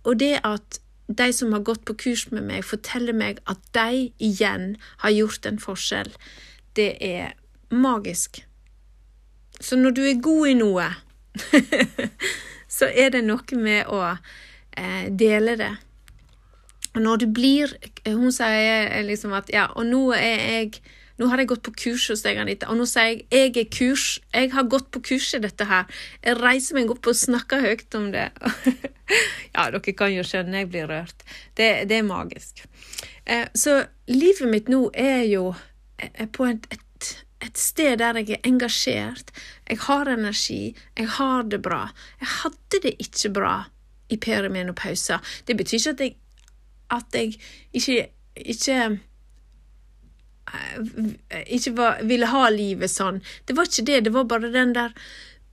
og 0.04 0.20
det 0.20 0.38
at 0.44 0.80
de 1.08 1.32
som 1.32 1.52
har 1.52 1.60
gått 1.60 1.84
på 1.84 1.96
kurs 2.00 2.30
med 2.30 2.46
meg, 2.48 2.64
forteller 2.64 3.12
meg 3.12 3.40
at 3.50 3.60
de 3.76 4.08
igjen 4.18 4.76
har 5.04 5.12
gjort 5.12 5.46
en 5.46 5.60
forskjell, 5.60 6.12
det 6.76 6.94
er 7.04 7.34
magisk. 7.70 8.40
Så 9.60 9.76
når 9.76 9.90
du 9.90 10.02
er 10.02 10.22
god 10.22 10.48
i 10.48 10.54
noe, 10.58 10.88
så 12.78 12.88
er 12.88 13.12
det 13.14 13.24
noe 13.26 13.60
med 13.60 13.92
å 13.92 14.16
eh, 14.76 15.08
dele 15.10 15.56
det. 15.60 15.72
Og 16.94 17.02
når 17.02 17.24
du 17.24 17.26
blir 17.34 17.72
Hun 18.06 18.30
sier 18.32 19.02
liksom 19.02 19.32
at 19.34 19.48
ja, 19.50 19.66
og 19.74 19.86
nå 19.88 20.12
er 20.14 20.44
jeg 20.58 20.76
nå 21.14 21.28
har 21.30 21.38
jeg 21.38 21.46
gått 21.52 21.62
på 21.62 21.72
kurs 21.78 22.08
hos 22.10 22.24
deg, 22.24 22.40
Anita, 22.42 22.66
og 22.72 22.78
nå 22.80 22.84
sier 22.90 23.12
jeg 23.12 23.20
jeg 23.30 23.52
er 23.60 23.68
kurs. 23.70 24.06
Jeg 24.34 24.50
har 24.50 24.66
gått 24.66 24.88
på 24.90 25.02
kurs 25.12 25.28
i 25.36 25.38
dette 25.44 25.66
her. 25.70 25.86
Jeg 26.24 26.40
reiser 26.40 26.74
meg 26.74 26.90
opp 26.90 27.06
og 27.06 27.14
snakker 27.14 27.62
høyt 27.62 27.94
om 27.94 28.08
det. 28.10 28.24
ja, 29.54 29.68
dere 29.70 29.94
kan 29.94 30.10
jo 30.10 30.24
skjønne 30.26 30.64
jeg 30.64 30.70
blir 30.72 30.90
rørt. 30.90 31.22
Det, 31.54 31.86
det 31.86 32.00
er 32.00 32.08
magisk. 32.08 32.64
Eh, 33.30 33.46
så 33.54 33.84
livet 34.10 34.50
mitt 34.50 34.72
nå 34.72 34.88
er 34.90 35.22
jo 35.30 35.52
er 36.02 36.26
på 36.34 36.48
et, 36.50 36.66
et, 36.74 37.12
et, 37.46 37.62
sted 37.62 38.02
der 38.02 38.18
jeg 38.18 38.40
er 38.40 38.50
engasjert. 38.50 39.30
Jeg 39.70 39.84
har 39.86 40.10
energi. 40.10 40.74
Jeg 40.98 41.14
har 41.20 41.46
det 41.46 41.62
bra. 41.62 41.84
Jeg 42.18 42.32
hadde 42.40 42.82
det 42.88 42.96
ikke 43.06 43.36
bra 43.38 43.54
i 44.08 44.18
perimenopause. 44.20 45.18
Det 45.46 45.56
betyr 45.56 45.78
ikke 45.78 45.94
at 45.94 46.00
jeg, 46.00 46.16
at 46.90 47.18
jeg 47.18 47.36
ikke, 47.72 48.08
ikke 48.36 48.78
Eh, 50.54 51.44
ikke 51.56 51.72
var, 51.76 52.02
ville 52.02 52.28
ha 52.30 52.48
livet 52.52 52.92
sånn. 52.92 53.20
Det 53.48 53.56
var 53.56 53.68
ikke 53.68 53.86
det, 53.88 54.00
det 54.06 54.12
var 54.14 54.28
bare 54.30 54.52
den 54.54 54.74
der 54.76 54.96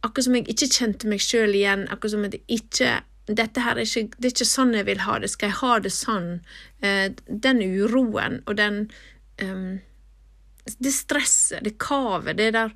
Akkurat 0.02 0.26
som 0.26 0.34
jeg 0.34 0.48
ikke 0.50 0.68
kjente 0.74 1.10
meg 1.12 1.22
sjøl 1.22 1.52
igjen. 1.54 1.84
Akkurat 1.94 2.16
som 2.16 2.24
at 2.26 2.34
jeg 2.34 2.42
ikke 2.58 2.94
dette 3.30 3.62
her 3.62 3.78
er 3.78 3.86
ikke, 3.86 4.18
det 4.18 4.32
er 4.32 4.32
ikke 4.34 4.48
sånn 4.50 4.72
jeg 4.74 4.88
vil 4.88 5.04
ha 5.06 5.18
det. 5.22 5.30
Skal 5.30 5.52
jeg 5.52 5.58
ha 5.60 5.76
det 5.86 5.92
sånn? 5.94 6.30
Eh, 6.82 7.14
den 7.46 7.62
uroen 7.62 8.40
og 8.50 8.58
den 8.58 8.80
um, 9.46 9.78
Det 10.82 10.94
stresset, 10.94 11.62
det 11.66 11.76
kavet, 11.82 12.40
det 12.42 12.50
der 12.58 12.74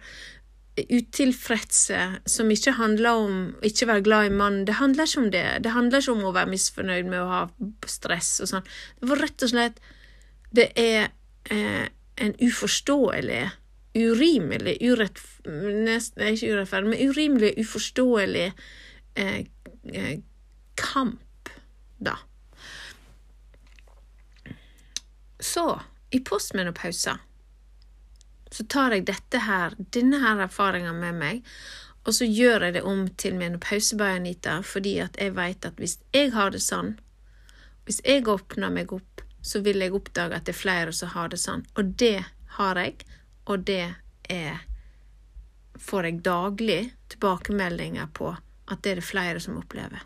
utilfredse 0.76 2.00
som 2.28 2.50
ikke 2.52 2.76
handler 2.76 3.20
om 3.26 3.36
ikke 3.64 3.88
være 3.88 4.04
glad 4.04 4.28
i 4.28 4.34
mannen. 4.36 4.66
Det 4.68 4.76
handler 4.82 5.08
ikke 5.08 5.22
om 5.22 5.30
det. 5.32 5.46
Det 5.64 5.72
handler 5.72 6.04
ikke 6.04 6.16
om 6.16 6.26
å 6.28 6.34
være 6.36 6.52
misfornøyd 6.52 7.12
med 7.12 7.22
å 7.22 7.30
ha 7.32 7.44
stress 7.88 8.38
og 8.44 8.52
sånn. 8.52 8.68
Det 9.00 9.12
var 9.12 9.24
rett 9.24 9.46
og 9.46 9.54
slett 9.54 9.80
Det 10.56 10.70
er 10.80 11.10
eh, 11.52 11.88
en 12.16 12.36
uforståelig, 12.40 13.42
urimelig, 13.96 14.78
urett, 14.88 15.20
nesten, 15.46 16.30
ikke 16.32 16.54
urettferdig, 16.54 16.92
men 16.94 17.10
urimelig, 17.10 17.50
uforståelig 17.60 18.46
eh, 19.20 19.42
eh, 19.92 20.14
kamp, 20.80 21.52
da. 22.00 22.16
Så, 25.44 25.68
i 26.16 26.24
postmenopausa, 26.24 27.18
så 28.52 28.66
tar 28.70 28.94
jeg 28.94 29.08
dette 29.08 29.42
her, 29.46 29.74
denne 29.96 30.22
her 30.22 30.44
erfaringa 30.46 30.94
med 30.94 31.18
meg, 31.20 31.56
og 32.06 32.14
så 32.14 32.28
gjør 32.30 32.68
jeg 32.68 32.78
det 32.78 32.86
om 32.86 33.08
til 33.18 33.36
min 33.40 33.58
pausebøye-Anita, 33.60 34.60
fordi 34.62 35.00
at 35.02 35.18
jeg 35.18 35.34
veit 35.36 35.66
at 35.66 35.80
hvis 35.82 35.98
jeg 36.14 36.36
har 36.36 36.54
det 36.54 36.62
sånn, 36.62 36.96
hvis 37.86 38.02
jeg 38.06 38.28
åpner 38.30 38.74
meg 38.74 38.94
opp 38.94 39.26
så 39.46 39.62
vil 39.62 39.84
jeg 39.84 39.94
oppdage 39.94 40.34
at 40.34 40.48
det 40.48 40.56
er 40.56 40.58
flere 40.58 40.94
som 40.96 41.12
har 41.14 41.30
det 41.30 41.38
sånn. 41.38 41.62
Og 41.78 41.94
det 42.02 42.26
har 42.58 42.80
jeg, 42.82 43.06
og 43.46 43.66
det 43.70 43.94
er 44.34 44.64
får 45.78 46.08
jeg 46.08 46.22
daglig 46.26 46.80
tilbakemeldinger 47.14 48.10
på 48.16 48.32
at 48.34 48.82
det 48.82 48.96
er 48.96 49.02
det 49.02 49.06
flere 49.06 49.42
som 49.44 49.60
opplever. 49.60 50.02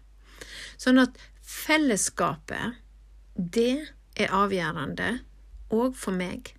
Sånn 0.81 0.99
at 0.99 1.15
fellesskapet, 1.45 2.81
det 3.35 3.93
er 4.19 4.35
avgjørende 4.35 5.11
òg 5.71 5.95
for 5.95 6.11
meg. 6.11 6.51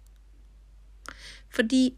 Fordi 1.51 1.91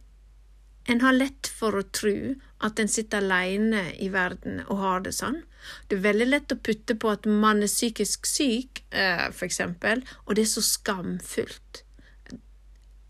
en 0.91 1.01
har 1.01 1.15
lett 1.15 1.47
for 1.47 1.79
å 1.79 1.85
tro 1.95 2.35
at 2.67 2.81
en 2.83 2.91
sitter 2.91 3.23
alene 3.23 3.85
i 4.03 4.09
verden 4.11 4.65
og 4.67 4.81
har 4.83 5.05
det 5.05 5.15
sånn. 5.15 5.43
Det 5.87 5.99
er 5.99 6.07
veldig 6.09 6.27
lett 6.27 6.55
å 6.55 6.59
putte 6.59 6.97
på 6.99 7.13
at 7.13 7.29
man 7.29 7.63
er 7.63 7.71
psykisk 7.71 8.27
syk, 8.27 8.83
eh, 8.91 9.29
for 9.31 9.47
eksempel, 9.47 10.03
og 10.27 10.35
det 10.35 10.47
er 10.47 10.51
så 10.51 10.65
skamfullt. 10.67 11.85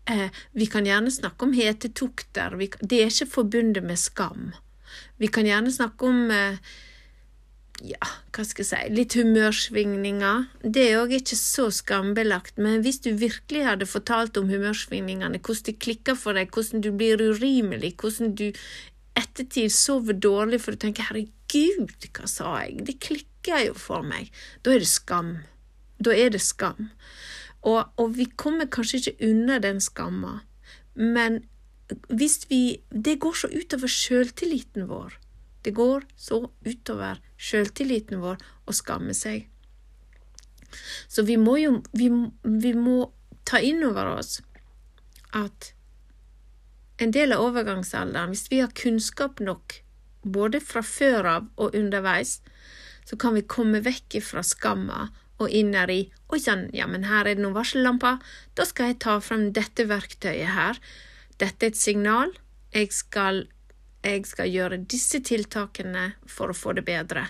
Eh, 0.05 0.29
vi 0.51 0.67
kan 0.67 0.85
gjerne 0.85 1.11
snakke 1.11 1.47
om 1.47 1.53
hetetokter, 1.57 2.57
det 2.81 2.99
er 2.99 3.09
ikke 3.09 3.31
forbundet 3.39 3.83
med 3.83 3.97
skam. 3.97 4.51
Vi 5.17 5.27
kan 5.27 5.47
gjerne 5.47 5.71
snakke 5.73 6.05
om 6.05 6.29
eh, 6.31 6.59
ja, 7.81 8.09
hva 8.35 8.43
skal 8.45 8.63
jeg 8.63 8.69
si, 8.69 8.93
litt 8.93 9.15
humørsvingninger. 9.17 10.45
Det 10.61 10.83
er 10.87 10.99
òg 11.01 11.15
ikke 11.17 11.37
så 11.39 11.69
skambelagt, 11.73 12.59
men 12.61 12.83
hvis 12.85 13.01
du 13.03 13.11
virkelig 13.17 13.63
hadde 13.65 13.89
fortalt 13.89 14.37
om 14.37 14.51
humørsvingningene, 14.51 15.41
hvordan 15.41 15.67
det 15.69 15.79
klikker 15.81 16.17
for 16.19 16.37
deg, 16.37 16.53
hvordan 16.53 16.83
du 16.85 16.91
blir 16.93 17.21
urimelig, 17.21 17.95
hvordan 18.01 18.35
du 18.39 18.51
ettertid 19.19 19.73
sover 19.73 20.17
dårlig 20.17 20.61
for 20.61 20.73
du 20.73 20.83
tenker 20.85 21.09
'herregud, 21.09 22.07
hva 22.13 22.29
sa 22.29 22.59
jeg', 22.61 22.85
det 22.85 22.99
klikker 23.01 23.67
jo 23.67 23.73
for 23.73 24.05
meg, 24.05 24.29
da 24.63 24.73
er 24.73 24.79
det 24.79 24.89
skam. 24.89 25.37
Da 26.03 26.13
er 26.13 26.29
det 26.29 26.41
skam. 26.41 26.89
Og, 27.63 27.89
og 27.97 28.17
vi 28.17 28.25
kommer 28.35 28.65
kanskje 28.67 28.99
ikke 28.99 29.29
unna 29.29 29.59
den 29.59 29.79
skamma, 29.81 30.41
men 30.95 31.43
hvis 32.07 32.47
vi 32.49 32.79
Det 32.89 33.19
går 33.19 33.33
så 33.33 33.47
utover 33.51 33.87
sjøltilliten 33.91 34.87
vår. 34.87 35.19
Det 35.63 35.73
går 35.75 36.05
så 36.19 36.43
utover 36.65 37.21
sjøltilliten 37.37 38.21
vår 38.23 38.41
å 38.67 38.75
skamme 38.75 39.15
seg. 39.17 39.47
Så 41.07 41.23
vi 41.27 41.37
må 41.37 41.57
jo 41.61 41.77
vi, 41.93 42.09
vi 42.43 42.73
må 42.73 42.97
ta 43.47 43.61
inn 43.61 43.83
over 43.85 44.15
oss 44.17 44.39
at 45.33 45.73
en 47.01 47.11
del 47.11 47.33
av 47.33 47.41
overgangsalderen, 47.47 48.31
hvis 48.33 48.49
vi 48.51 48.61
har 48.61 48.73
kunnskap 48.77 49.41
nok, 49.43 49.79
både 50.23 50.61
fra 50.63 50.83
før 50.85 51.27
av 51.27 51.47
og 51.59 51.75
underveis, 51.75 52.37
så 53.03 53.17
kan 53.19 53.35
vi 53.35 53.43
komme 53.49 53.81
vekk 53.83 54.19
fra 54.23 54.43
skamma 54.45 55.09
og 55.41 55.49
inner 55.51 55.91
i 55.91 56.01
Oi 56.33 56.39
sann, 56.41 56.69
ja, 56.73 56.87
men 56.89 57.03
her 57.05 57.27
er 57.27 57.35
det 57.35 57.43
noen 57.43 57.53
varsellamper. 57.53 58.21
Da 58.57 58.65
skal 58.65 58.89
jeg 58.89 59.01
ta 59.03 59.19
frem 59.21 59.51
dette 59.53 59.85
verktøyet 59.85 60.55
her. 60.55 60.79
Dette 61.37 61.67
er 61.67 61.73
et 61.73 61.77
signal. 61.77 62.31
Jeg 62.73 62.89
skal, 62.95 63.43
jeg 64.03 64.25
skal 64.27 64.51
gjøre 64.51 64.81
disse 64.89 65.21
tiltakene 65.23 66.11
for 66.29 66.51
å 66.51 66.57
få 66.57 66.75
det 66.77 66.85
bedre. 66.87 67.27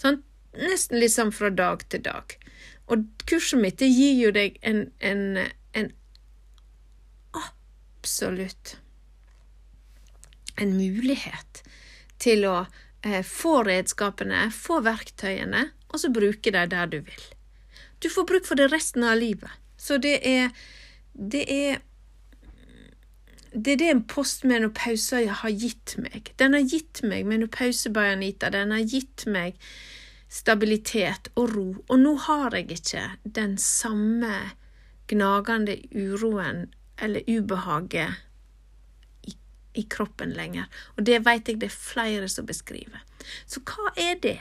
Sånn, 0.00 0.22
nesten 0.56 1.00
liksom 1.00 1.32
fra 1.36 1.50
dag 1.52 1.84
til 1.92 2.04
dag. 2.06 2.36
Og 2.92 3.04
kurset 3.28 3.60
mitt 3.60 3.78
det 3.82 3.90
gir 3.90 4.16
jo 4.20 4.32
deg 4.34 4.58
en, 4.62 4.86
en, 4.98 5.40
en 5.76 5.92
absolutt 7.36 8.76
en 10.56 10.76
mulighet 10.76 11.62
til 12.22 12.46
å 12.48 12.56
eh, 13.04 13.22
få 13.26 13.60
redskapene, 13.66 14.46
få 14.54 14.80
verktøyene, 14.86 15.66
og 15.90 16.00
så 16.00 16.10
bruke 16.14 16.52
dem 16.54 16.70
der 16.72 16.88
du 16.90 17.00
vil. 17.04 17.26
Du 18.00 18.08
får 18.12 18.26
bruk 18.28 18.48
for 18.48 18.58
det 18.58 18.70
resten 18.72 19.04
av 19.04 19.18
livet. 19.20 19.52
Så 19.76 19.98
det 20.00 20.18
er 20.24 20.50
det 21.16 21.44
er 21.48 21.78
det 23.56 23.72
er 23.72 23.80
det 23.80 23.90
en 23.90 24.04
postmenopause 24.04 25.22
har 25.40 25.52
gitt 25.52 25.96
meg. 26.02 26.32
Den 26.36 26.52
har 26.52 26.64
gitt 26.68 27.00
meg 27.02 27.24
menopause 27.28 27.90
by. 27.94 28.12
Den 28.44 28.74
har 28.74 28.84
gitt 28.84 29.24
meg 29.26 29.56
stabilitet 30.28 31.30
og 31.34 31.54
ro. 31.54 31.66
Og 31.88 31.98
nå 32.02 32.14
har 32.26 32.54
jeg 32.56 32.76
ikke 32.76 33.06
den 33.24 33.56
samme 33.56 34.34
gnagende 35.08 35.78
uroen 35.94 36.66
eller 37.00 37.24
ubehaget 37.28 38.22
i 39.76 39.82
kroppen 39.92 40.32
lenger, 40.32 40.70
og 40.96 41.04
det 41.04 41.18
vet 41.26 41.50
jeg 41.50 41.58
det 41.60 41.68
er 41.68 41.74
flere 41.74 42.28
som 42.32 42.46
beskriver. 42.48 43.02
Så 43.44 43.60
hva 43.60 43.90
er 44.00 44.16
det? 44.22 44.40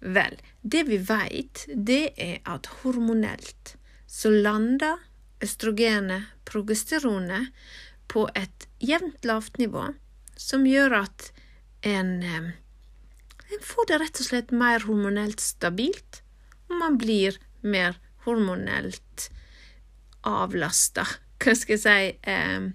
Vel, 0.00 0.34
det 0.62 0.84
vi 0.88 0.98
vet, 0.98 1.62
det 1.70 2.14
er 2.18 2.40
at 2.46 2.66
hormonelt 2.82 3.76
så 4.10 4.32
lander 4.34 4.98
østrogenet, 5.44 6.26
progesteronet, 6.48 7.52
på 8.08 8.28
et 8.38 8.66
jevnt 8.80 9.24
lavt 9.28 9.58
nivå, 9.60 9.90
som 10.36 10.66
gjør 10.66 10.96
at 11.02 11.30
en, 11.86 12.22
eh, 12.22 12.50
en 13.52 13.64
får 13.64 13.88
det 13.88 14.00
rett 14.02 14.20
og 14.20 14.28
slett 14.30 14.52
mer 14.52 14.84
hormonelt 14.88 15.40
stabilt, 15.40 16.22
og 16.68 16.78
man 16.80 16.98
blir 17.00 17.38
mer 17.62 17.98
hormonelt 18.26 19.28
avlasta. 20.26 21.06
Hva 21.38 21.54
skal 21.54 21.76
jeg 21.76 21.84
si 21.84 22.30
eh, 22.30 22.68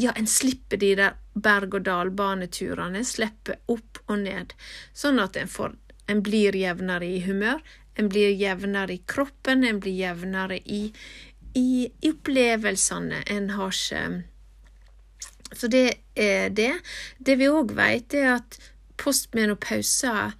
ja, 0.00 0.12
en 0.16 0.26
slipper 0.26 0.80
de 0.80 0.94
der 0.96 1.18
berg-og-dal-baneturene, 1.34 3.02
slipper 3.04 3.60
opp 3.70 4.00
og 4.06 4.22
ned, 4.24 4.54
sånn 4.92 5.22
at 5.22 5.36
en 5.40 5.50
får 5.50 5.78
En 6.10 6.24
blir 6.26 6.56
jevnere 6.58 7.06
i 7.06 7.20
humør, 7.22 7.60
en 7.94 8.08
blir 8.10 8.32
jevnere 8.34 8.96
i 8.96 9.02
kroppen, 9.06 9.62
en 9.62 9.78
blir 9.78 9.94
jevnere 9.94 10.56
i, 10.66 10.80
i, 11.54 11.90
opplevelsene. 12.06 13.22
En 13.26 13.50
har 13.50 13.74
ikke 13.74 14.24
Så 15.52 15.66
det 15.66 15.98
er 16.14 16.48
det. 16.48 16.72
Det 17.18 17.38
vi 17.38 17.48
òg 17.50 17.74
vet, 17.74 18.14
er 18.14 18.36
at 18.36 18.58
postmenopause 18.96 20.32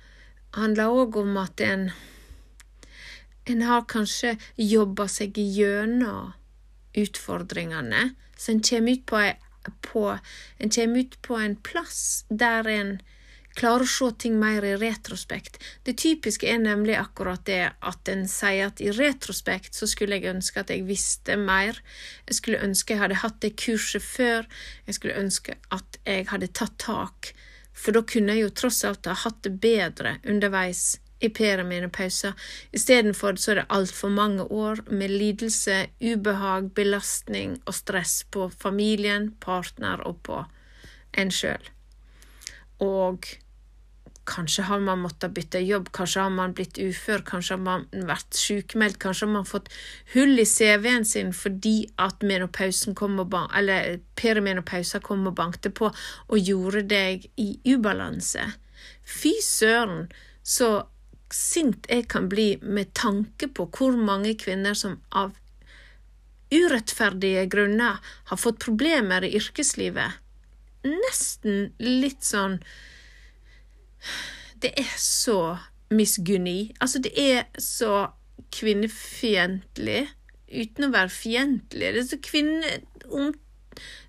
handler 0.54 0.86
òg 0.86 1.16
om 1.16 1.36
at 1.36 1.60
en 1.60 1.90
en 3.50 3.62
har 3.62 3.86
kanskje 3.90 4.36
jobba 4.56 5.06
seg 5.10 5.38
gjennom 5.38 6.34
utfordringene, 6.98 8.10
så 8.36 8.54
en 8.54 8.62
kommer 8.66 8.98
ut 8.98 9.06
på, 9.06 9.22
på, 9.86 10.04
en 10.58 10.74
kommer 10.74 11.04
ut 11.04 11.16
på 11.26 11.38
en 11.38 11.56
plass 11.56 12.02
der 12.28 12.68
en 12.70 12.92
klarer 13.60 13.84
å 13.84 13.90
se 13.90 14.08
ting 14.24 14.38
mer 14.40 14.64
i 14.64 14.76
retrospekt. 14.80 15.58
Det 15.84 15.98
typiske 16.00 16.48
er 16.48 16.60
nemlig 16.62 16.96
akkurat 16.96 17.44
det 17.48 17.72
at 17.76 18.10
en 18.12 18.24
sier 18.30 18.70
at 18.70 18.80
i 18.80 18.92
retrospekt 18.94 19.76
så 19.76 19.88
skulle 19.90 20.16
jeg 20.18 20.32
ønske 20.32 20.62
at 20.62 20.72
jeg 20.72 20.86
visste 20.88 21.36
mer. 21.36 21.78
Jeg 22.28 22.40
skulle 22.40 22.62
ønske 22.64 22.96
jeg 22.96 23.02
hadde 23.02 23.20
hatt 23.22 23.38
det 23.44 23.52
kurset 23.60 24.04
før. 24.04 24.48
Jeg 24.88 24.96
skulle 24.96 25.20
ønske 25.20 25.58
at 25.76 26.00
jeg 26.06 26.30
hadde 26.32 26.52
tatt 26.56 26.78
tak, 26.80 27.34
for 27.76 27.96
da 27.96 28.02
kunne 28.06 28.36
jeg 28.36 28.46
jo 28.46 28.56
tross 28.62 28.82
alt 28.88 29.08
ha 29.10 29.16
hatt 29.26 29.42
det 29.44 29.54
bedre 29.60 30.16
underveis 30.24 30.98
i 31.20 31.28
perimenopausa. 31.28 32.32
Istedenfor 32.72 33.36
så 33.36 33.52
er 33.52 33.60
det 33.60 33.66
altfor 33.76 34.12
mange 34.14 34.46
år 34.48 34.80
med 34.88 35.12
lidelse, 35.12 35.82
ubehag, 36.00 36.70
belastning 36.74 37.58
og 37.66 37.76
stress 37.76 38.22
på 38.32 38.48
familien, 38.62 39.34
partner 39.44 40.00
og 40.08 40.22
på 40.24 40.40
en 41.20 41.32
sjøl. 41.34 41.70
Og 42.80 43.28
kanskje 44.28 44.62
har 44.68 44.80
man 44.84 45.00
måttet 45.02 45.32
bytte 45.34 45.60
jobb, 45.64 45.88
kanskje 45.92 46.22
har 46.22 46.30
man 46.30 46.52
blitt 46.54 46.78
ufør, 46.78 47.22
kanskje 47.26 47.56
har 47.56 47.62
man 47.64 47.86
vært 48.08 48.36
sykemeldt, 48.36 48.98
kanskje 49.02 49.26
har 49.26 49.32
man 49.32 49.48
fått 49.48 49.70
hull 50.14 50.38
i 50.38 50.46
CV-en 50.46 51.06
sin 51.08 51.32
fordi 51.36 51.88
at 51.98 52.22
menopausen 52.26 52.94
kom 52.98 53.18
og 53.22 53.34
eller 53.56 53.98
perimenopausa 54.20 55.00
kom 55.00 55.26
og 55.26 55.36
bankte 55.40 55.70
på 55.70 55.90
og 55.90 56.38
gjorde 56.38 56.84
deg 56.90 57.26
i 57.40 57.50
ubalanse. 57.72 58.44
Fy 59.02 59.34
søren, 59.44 60.08
så 60.42 60.86
sint 61.30 61.86
jeg 61.90 62.08
kan 62.10 62.28
bli 62.28 62.56
med 62.62 62.92
tanke 62.94 63.48
på 63.48 63.68
hvor 63.76 63.96
mange 63.96 64.34
kvinner 64.38 64.74
som 64.74 64.98
av 65.10 65.36
urettferdige 66.50 67.46
grunner 67.46 68.00
har 68.30 68.40
fått 68.40 68.62
problemer 68.62 69.24
i 69.24 69.36
yrkeslivet. 69.38 70.18
Nesten 70.86 71.70
litt 71.78 72.24
sånn 72.26 72.58
Det 74.62 74.72
er 74.78 74.94
så 74.98 75.56
misgunni. 75.90 76.74
Altså, 76.80 76.98
det 76.98 77.12
er 77.16 77.44
så 77.58 78.10
kvinnefiendtlig 78.54 80.04
uten 80.50 80.88
å 80.88 80.92
være 80.94 81.12
fiendtlig. 81.14 81.94
Det 81.94 82.04
er 82.04 82.08
så 82.10 82.20
kvinne... 82.24 82.76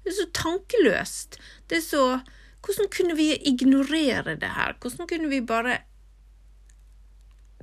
Det 0.01 0.09
er 0.11 0.17
så 0.17 0.27
tankeløst. 0.35 1.39
Det 1.69 1.79
er 1.79 1.85
så 1.85 2.05
Hvordan 2.61 2.91
kunne 2.93 3.15
vi 3.17 3.31
ignorere 3.49 4.35
det 4.37 4.51
her? 4.53 4.75
Hvordan 4.81 5.07
kunne 5.09 5.29
vi 5.29 5.39
bare 5.41 5.77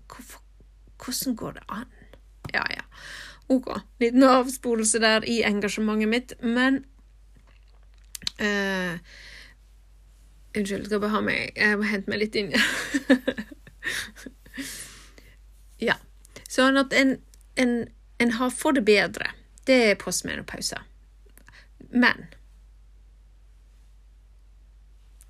Hvorfor, 0.08 0.42
hvordan 1.04 1.37
går 1.37 1.52
det 1.52 1.62
an? 1.68 1.87
Ja, 2.54 2.62
ja. 2.70 2.82
Ok, 3.49 3.68
liten 4.00 4.23
avspolelse 4.23 4.99
der 4.99 5.25
i 5.25 5.42
engasjementet 5.42 6.08
mitt, 6.08 6.32
men 6.42 6.85
uh, 8.40 8.99
Unnskyld, 10.58 10.88
skal 10.88 11.02
bare 11.02 11.14
ha 11.14 11.22
meg 11.22 11.56
Jeg 11.56 11.78
må 11.78 11.86
hente 11.86 12.10
meg 12.10 12.22
litt 12.24 12.38
inn. 12.38 12.50
ja. 15.88 15.98
Sånn 16.48 16.80
at 16.80 16.94
en, 16.97 17.18
en, 17.60 17.75
en 18.18 18.34
har 18.40 18.54
fått 18.54 18.80
det 18.80 18.86
bedre. 18.88 19.30
Det 19.68 19.76
er 19.90 20.00
postmenopause. 20.00 20.80
Men 21.92 22.26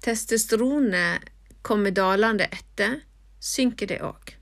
testosteronet 0.06 1.28
kommer 1.66 1.92
dalende 1.92 2.46
etter, 2.54 3.00
synker 3.42 3.90
det 3.90 3.98
òg. 4.06 4.37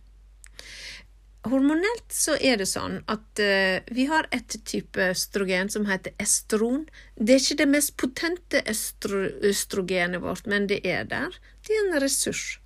Hormonelt 1.50 2.12
så 2.12 2.36
er 2.36 2.58
det 2.60 2.68
sånn 2.70 2.98
at 3.12 3.40
uh, 3.42 3.78
vi 3.94 4.06
har 4.10 4.28
et 4.34 4.56
type 4.66 5.10
østrogen 5.12 5.70
som 5.72 5.86
heter 5.88 6.14
estron. 6.22 6.84
Det 7.14 7.36
er 7.36 7.42
ikke 7.42 7.60
det 7.62 7.68
mest 7.70 7.96
potente 8.00 8.62
østrogenet 8.66 10.22
vårt, 10.24 10.46
men 10.50 10.68
det 10.70 10.80
er 10.84 11.08
der. 11.10 11.36
Det 11.66 11.74
er 11.74 11.84
en 11.86 12.00
ressurs. 12.02 12.58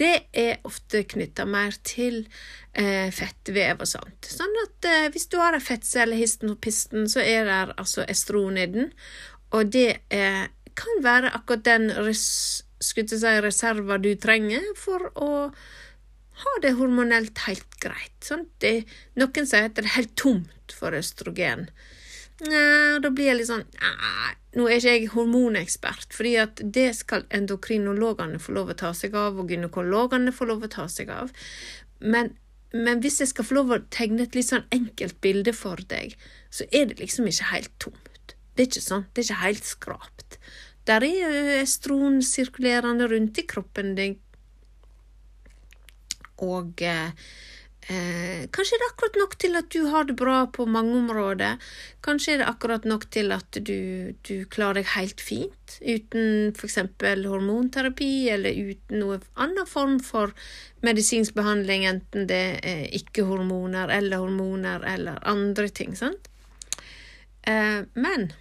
Det 0.00 0.14
er 0.32 0.62
ofte 0.64 1.02
knytta 1.04 1.44
mer 1.44 1.74
til 1.84 2.22
eh, 2.72 3.10
fettvev 3.12 3.82
og 3.84 3.90
sånt. 3.90 4.30
Sånn 4.32 4.54
at 4.62 4.88
eh, 4.88 5.08
hvis 5.12 5.28
du 5.28 5.36
har 5.36 5.52
en 5.52 5.60
fettcelle 5.60 6.16
histen 6.16 6.54
og 6.54 6.62
pisten, 6.64 7.04
så 7.12 7.20
er 7.20 7.44
det 7.44 7.58
altså 7.76 8.06
estron 8.08 8.56
i 8.56 8.64
den. 8.72 8.88
Og 9.52 9.68
det 9.74 9.98
kan 10.78 11.02
være 11.04 11.34
akkurat 11.36 11.66
den 11.66 11.90
res, 12.06 12.24
si, 12.80 13.04
reserva 13.44 13.98
du 14.00 14.14
trenger 14.16 14.64
for 14.78 15.10
å 15.18 15.30
har 16.42 16.60
det 16.64 16.76
hormonelt 16.78 17.44
helt 17.46 17.78
greit. 17.82 18.16
Sånn? 18.24 18.46
Det, 18.62 18.84
noen 19.20 19.48
sier 19.48 19.68
at 19.68 19.76
det 19.76 19.86
er 19.86 19.96
helt 19.96 20.14
tomt 20.20 20.74
for 20.76 20.96
østrogen. 20.96 21.68
Ja, 22.40 22.98
da 23.02 23.10
blir 23.12 23.28
jeg 23.28 23.40
litt 23.42 23.50
sånn 23.50 23.66
ja, 23.76 23.90
Nå 24.56 24.64
er 24.64 24.78
ikke 24.78 24.92
jeg 24.94 25.08
hormonekspert, 25.12 26.14
fordi 26.16 26.30
at 26.40 26.62
det 26.74 26.88
skal 26.98 27.26
endokrinologene 27.36 28.40
få 28.42 28.54
lov 28.56 28.72
å 28.72 28.78
ta 28.80 28.94
seg 28.96 29.14
av, 29.14 29.36
og 29.38 29.52
gynekologene 29.52 30.32
få 30.34 30.48
lov 30.48 30.64
å 30.66 30.70
ta 30.72 30.88
seg 30.90 31.12
av. 31.14 31.30
Men, 32.02 32.32
men 32.74 33.02
hvis 33.04 33.20
jeg 33.22 33.30
skal 33.30 33.46
få 33.46 33.60
lov 33.60 33.70
å 33.76 33.78
tegne 33.94 34.24
et 34.26 34.34
litt 34.34 34.48
sånn 34.48 34.66
enkelt 34.74 35.20
bilde 35.22 35.54
for 35.54 35.78
deg, 35.92 36.16
så 36.50 36.66
er 36.74 36.88
det 36.90 36.98
liksom 36.98 37.30
ikke 37.30 37.52
helt 37.52 37.70
tomt. 37.84 38.34
Det 38.56 38.64
er 38.64 38.72
ikke 38.72 38.82
sånn. 38.88 39.06
Det 39.14 39.22
er 39.22 39.28
ikke 39.28 39.44
helt 39.44 39.70
skrapt. 39.70 40.40
Der 40.90 41.06
er 41.06 41.60
estron 41.60 42.18
sirkulerende 42.26 43.06
rundt 43.12 43.38
i 43.38 43.46
kroppen 43.46 43.94
din 43.94 44.18
og 46.44 46.82
eh, 46.82 47.12
eh, 47.88 48.46
kanskje 48.52 48.76
er 48.76 48.82
det 48.82 48.88
akkurat 48.90 49.18
nok 49.20 49.36
til 49.42 49.58
at 49.60 49.68
du 49.74 49.80
har 49.92 50.08
det 50.08 50.16
bra 50.16 50.38
på 50.52 50.66
mange 50.66 50.96
områder. 50.98 51.60
Kanskje 52.04 52.34
er 52.34 52.42
det 52.42 52.48
akkurat 52.50 52.88
nok 52.88 53.06
til 53.12 53.32
at 53.36 53.60
du, 53.68 54.12
du 54.28 54.34
klarer 54.52 54.80
deg 54.80 54.92
helt 54.94 55.20
fint 55.24 55.76
uten 55.80 56.52
f.eks. 56.56 56.78
hormonterapi 57.28 58.12
eller 58.34 58.56
uten 58.56 59.02
noen 59.04 59.24
annen 59.36 59.68
form 59.68 59.98
for 60.04 60.34
medisinsk 60.86 61.36
behandling, 61.36 61.84
enten 61.88 62.28
det 62.30 62.44
er 62.64 62.86
ikke-hormoner 62.96 63.92
eller 64.00 64.24
hormoner 64.24 64.84
eller 64.94 65.20
andre 65.28 65.68
ting. 65.68 65.96
sant? 65.96 66.30
Eh, 67.42 67.82
men 67.94 68.32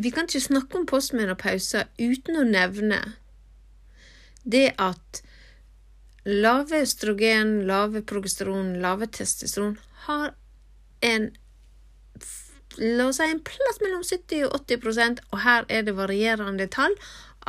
vi 0.00 0.10
kan 0.10 0.24
ikke 0.24 0.40
snakke 0.40 0.78
om 0.78 0.86
postmenopause 0.88 1.84
uten 2.00 2.38
å 2.40 2.44
nevne 2.48 3.00
det 4.44 4.70
at 4.78 5.22
lave 6.24 6.82
østrogen, 6.82 7.60
lave 7.66 8.02
progesteron, 8.02 8.74
lave 8.82 9.06
testosteron 9.06 9.78
har 10.06 10.34
en 11.00 11.30
La 12.78 13.08
oss 13.10 13.18
si 13.18 13.26
en 13.26 13.40
plass 13.44 13.80
mellom 13.82 14.02
70 14.06 14.44
og 14.46 14.68
80 14.70 15.18
og 15.32 15.40
her 15.42 15.64
er 15.68 15.82
det 15.84 15.96
varierende 15.98 16.68
tall, 16.70 16.94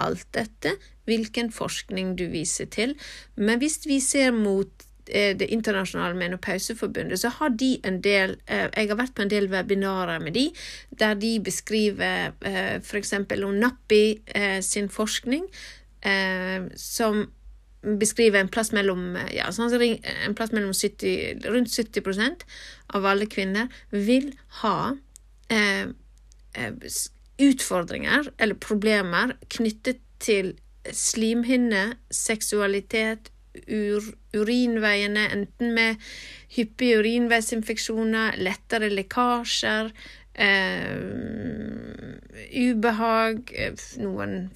alt 0.02 0.26
dette 0.34 0.74
hvilken 1.06 1.52
forskning 1.54 2.16
du 2.18 2.26
viser 2.32 2.66
til. 2.74 2.96
Men 3.36 3.62
hvis 3.62 3.84
vi 3.86 4.00
ser 4.02 4.32
mot 4.32 4.88
eh, 5.08 5.38
Det 5.38 5.48
internasjonale 5.54 6.18
menopauseforbundet, 6.18 7.20
så 7.20 7.30
har 7.30 7.50
de 7.50 7.80
en 7.84 8.02
del 8.02 8.38
eh, 8.48 8.68
Jeg 8.76 8.90
har 8.90 8.98
vært 8.98 9.14
på 9.16 9.22
en 9.22 9.30
del 9.30 9.50
webinarer 9.52 10.20
med 10.20 10.34
de, 10.34 10.50
der 10.90 11.14
de 11.14 11.40
beskriver 11.40 12.34
eh, 12.42 12.82
f.eks. 12.82 13.14
om 13.14 13.54
Nappi 13.54 14.22
sin 14.62 14.90
forskning, 14.90 15.46
eh, 16.02 16.68
som 16.76 17.26
beskriver 17.82 18.40
en 18.40 18.52
plass 18.54 18.70
mellom, 18.76 19.16
ja, 19.34 19.48
sånn, 19.54 19.74
en 19.74 20.36
plass 20.38 20.54
mellom 20.54 20.74
70, 20.74 21.48
rundt 21.50 21.74
70% 21.74 22.46
av 22.94 23.08
alle 23.10 23.26
kvinner 23.26 23.72
vil 23.90 24.30
ha 24.62 24.94
eh, 25.50 25.90
eh, 26.54 27.00
utfordringer 27.42 28.30
eller 28.38 28.60
problemer 28.62 29.36
knyttet 29.50 30.04
til 30.22 30.54
slimhinne, 30.94 31.96
seksualitet, 32.14 33.32
ur, 33.68 34.06
urinveiene, 34.34 35.26
enten 35.34 35.74
med 35.76 36.02
hyppige 36.56 37.02
urinveisinfeksjoner, 37.02 38.38
lettere 38.40 38.90
lekkasjer, 38.94 39.92
eh, 40.36 40.96
ubehag, 42.62 43.52
eh, 43.56 43.88
noen 44.02 44.52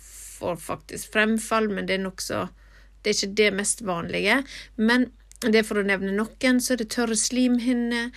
får 0.46 0.64
faktisk 0.64 1.14
fremfall, 1.18 1.70
men 1.74 1.90
det 1.90 2.00
er 2.00 2.06
nokså 2.06 2.48
Det 3.02 3.12
er 3.12 3.18
ikke 3.20 3.38
det 3.38 3.52
mest 3.54 3.82
vanlige. 3.86 4.40
Men 4.78 5.12
det 5.42 5.60
er 5.60 5.66
for 5.68 5.78
å 5.78 5.86
nevne 5.86 6.16
noen, 6.16 6.58
så 6.58 6.74
er 6.74 6.80
det 6.82 6.88
tørre 6.96 7.18
slimhinner, 7.20 8.08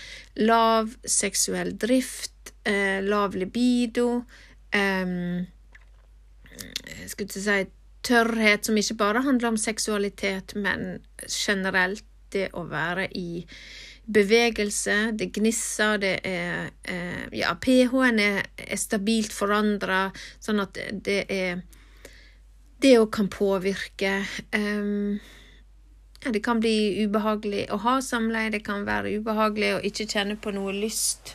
lav 0.41 0.95
seksuell 1.05 1.75
drift, 1.77 2.55
eh, 2.65 3.03
lav 3.05 3.37
libido 3.37 4.23
eh, 4.73 5.45
skulle 7.07 7.29
ikke 7.29 7.43
si 7.43 7.59
tørrhet 8.09 8.65
som 8.65 8.79
ikke 8.79 8.97
bare 8.99 9.25
handler 9.27 9.53
om 9.53 9.61
seksualitet, 9.61 10.55
men 10.57 11.03
generelt 11.27 12.07
det 12.33 12.49
å 12.57 12.65
være 12.69 13.09
i 13.17 13.45
bevegelse, 14.09 14.97
det 15.21 15.31
gnisser, 15.37 15.99
det 16.01 16.15
er 16.25 16.71
eh, 16.89 17.25
Ja, 17.37 17.53
pH-en 17.61 18.21
er, 18.23 18.39
er, 18.57 18.79
stabilt 18.81 19.35
forandra, 19.37 20.09
sånn 20.41 20.63
at 20.65 20.79
det 20.93 21.25
er 21.29 21.61
Det 22.79 22.95
òg 23.01 23.11
kan 23.15 23.29
påvirke 23.31 24.13
um, 24.55 25.19
ja, 26.23 26.31
Det 26.31 26.43
kan 26.45 26.61
bli 26.63 27.05
ubehagelig 27.05 27.67
å 27.75 27.79
ha 27.83 27.99
samleie, 28.03 28.53
det 28.55 28.63
kan 28.67 28.87
være 28.87 29.17
ubehagelig 29.19 29.75
å 29.77 29.83
ikke 29.87 30.07
kjenne 30.11 30.39
på 30.39 30.53
noe 30.55 30.75
lyst, 30.75 31.35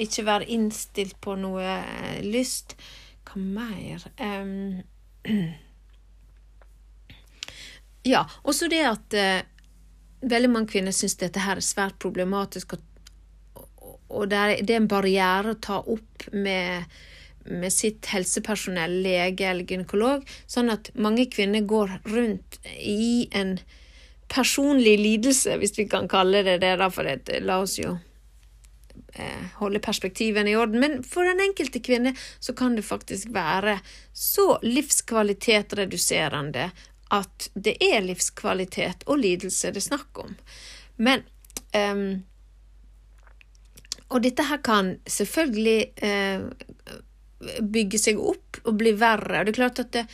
ikke 0.00 0.24
være 0.28 0.48
innstilt 0.52 1.18
på 1.20 1.36
noe 1.40 1.64
eh, 1.64 2.20
lyst. 2.24 2.76
Hva 3.28 3.40
mer 3.40 4.06
um, 4.20 4.80
Ja, 8.02 8.24
også 8.42 8.66
det 8.66 8.80
at 8.82 9.14
uh, 9.14 9.44
veldig 10.26 10.50
mange 10.50 10.72
kvinner 10.72 10.94
syns 10.96 11.14
dette 11.20 11.42
her 11.44 11.60
er 11.60 11.64
svært 11.66 12.00
problematisk, 12.02 12.74
og, 12.74 12.80
og 14.08 14.28
det, 14.30 14.38
er, 14.38 14.54
det, 14.62 14.74
er, 14.74 14.80
en 14.80 14.90
barriere 14.90 15.54
å 15.54 15.60
ta 15.62 15.78
opp 15.80 16.26
med, 16.34 16.96
med 17.44 17.72
sitt 17.72 18.06
helsepersonell, 18.12 19.02
lege 19.04 19.50
eller 19.50 19.64
gynekolog, 19.68 20.24
sånn 20.46 20.70
at 20.72 20.90
mange 20.94 21.26
kvinner 21.32 21.60
går 21.68 21.88
rundt 22.12 22.60
i 22.78 23.28
en 23.32 23.58
personlig 24.32 24.98
lidelse, 25.00 25.58
hvis 25.60 25.78
vi 25.78 25.88
kan 25.90 26.08
kalle 26.08 26.42
det 26.46 26.58
det, 26.62 26.76
da, 26.80 26.90
for 26.90 27.02
det, 27.04 27.42
la 27.44 27.58
oss 27.64 27.78
jo 27.80 27.98
eh, 29.14 29.44
holde 29.58 29.80
perspektivene 29.84 30.50
i 30.50 30.56
orden. 30.56 30.80
Men 30.80 31.02
for 31.04 31.24
den 31.28 31.40
enkelte 31.44 31.80
kvinne 31.84 32.14
så 32.40 32.52
kan 32.56 32.76
det 32.76 32.88
faktisk 32.88 33.28
være 33.34 33.78
så 34.16 34.58
livskvalitetsreduserende 34.64 36.70
at 37.12 37.50
det 37.52 37.76
er 37.84 38.00
livskvalitet 38.06 39.04
og 39.06 39.18
lidelse 39.20 39.72
det 39.72 39.82
er 39.82 39.90
snakk 39.90 40.18
om. 40.24 40.36
Men 40.96 41.18
um, 41.76 42.24
Og 44.12 44.22
dette 44.22 44.44
her 44.44 44.58
kan 44.60 44.98
selvfølgelig 45.08 45.92
uh, 46.04 46.40
bygge 47.62 48.00
seg 48.00 48.20
opp 48.20 48.62
og 48.64 48.76
bli 48.80 48.94
verre. 48.98 49.40
Og 49.40 49.48
det 49.48 49.54
er 49.54 49.60
klart 49.60 49.82
at 49.82 49.92
det 49.96 50.06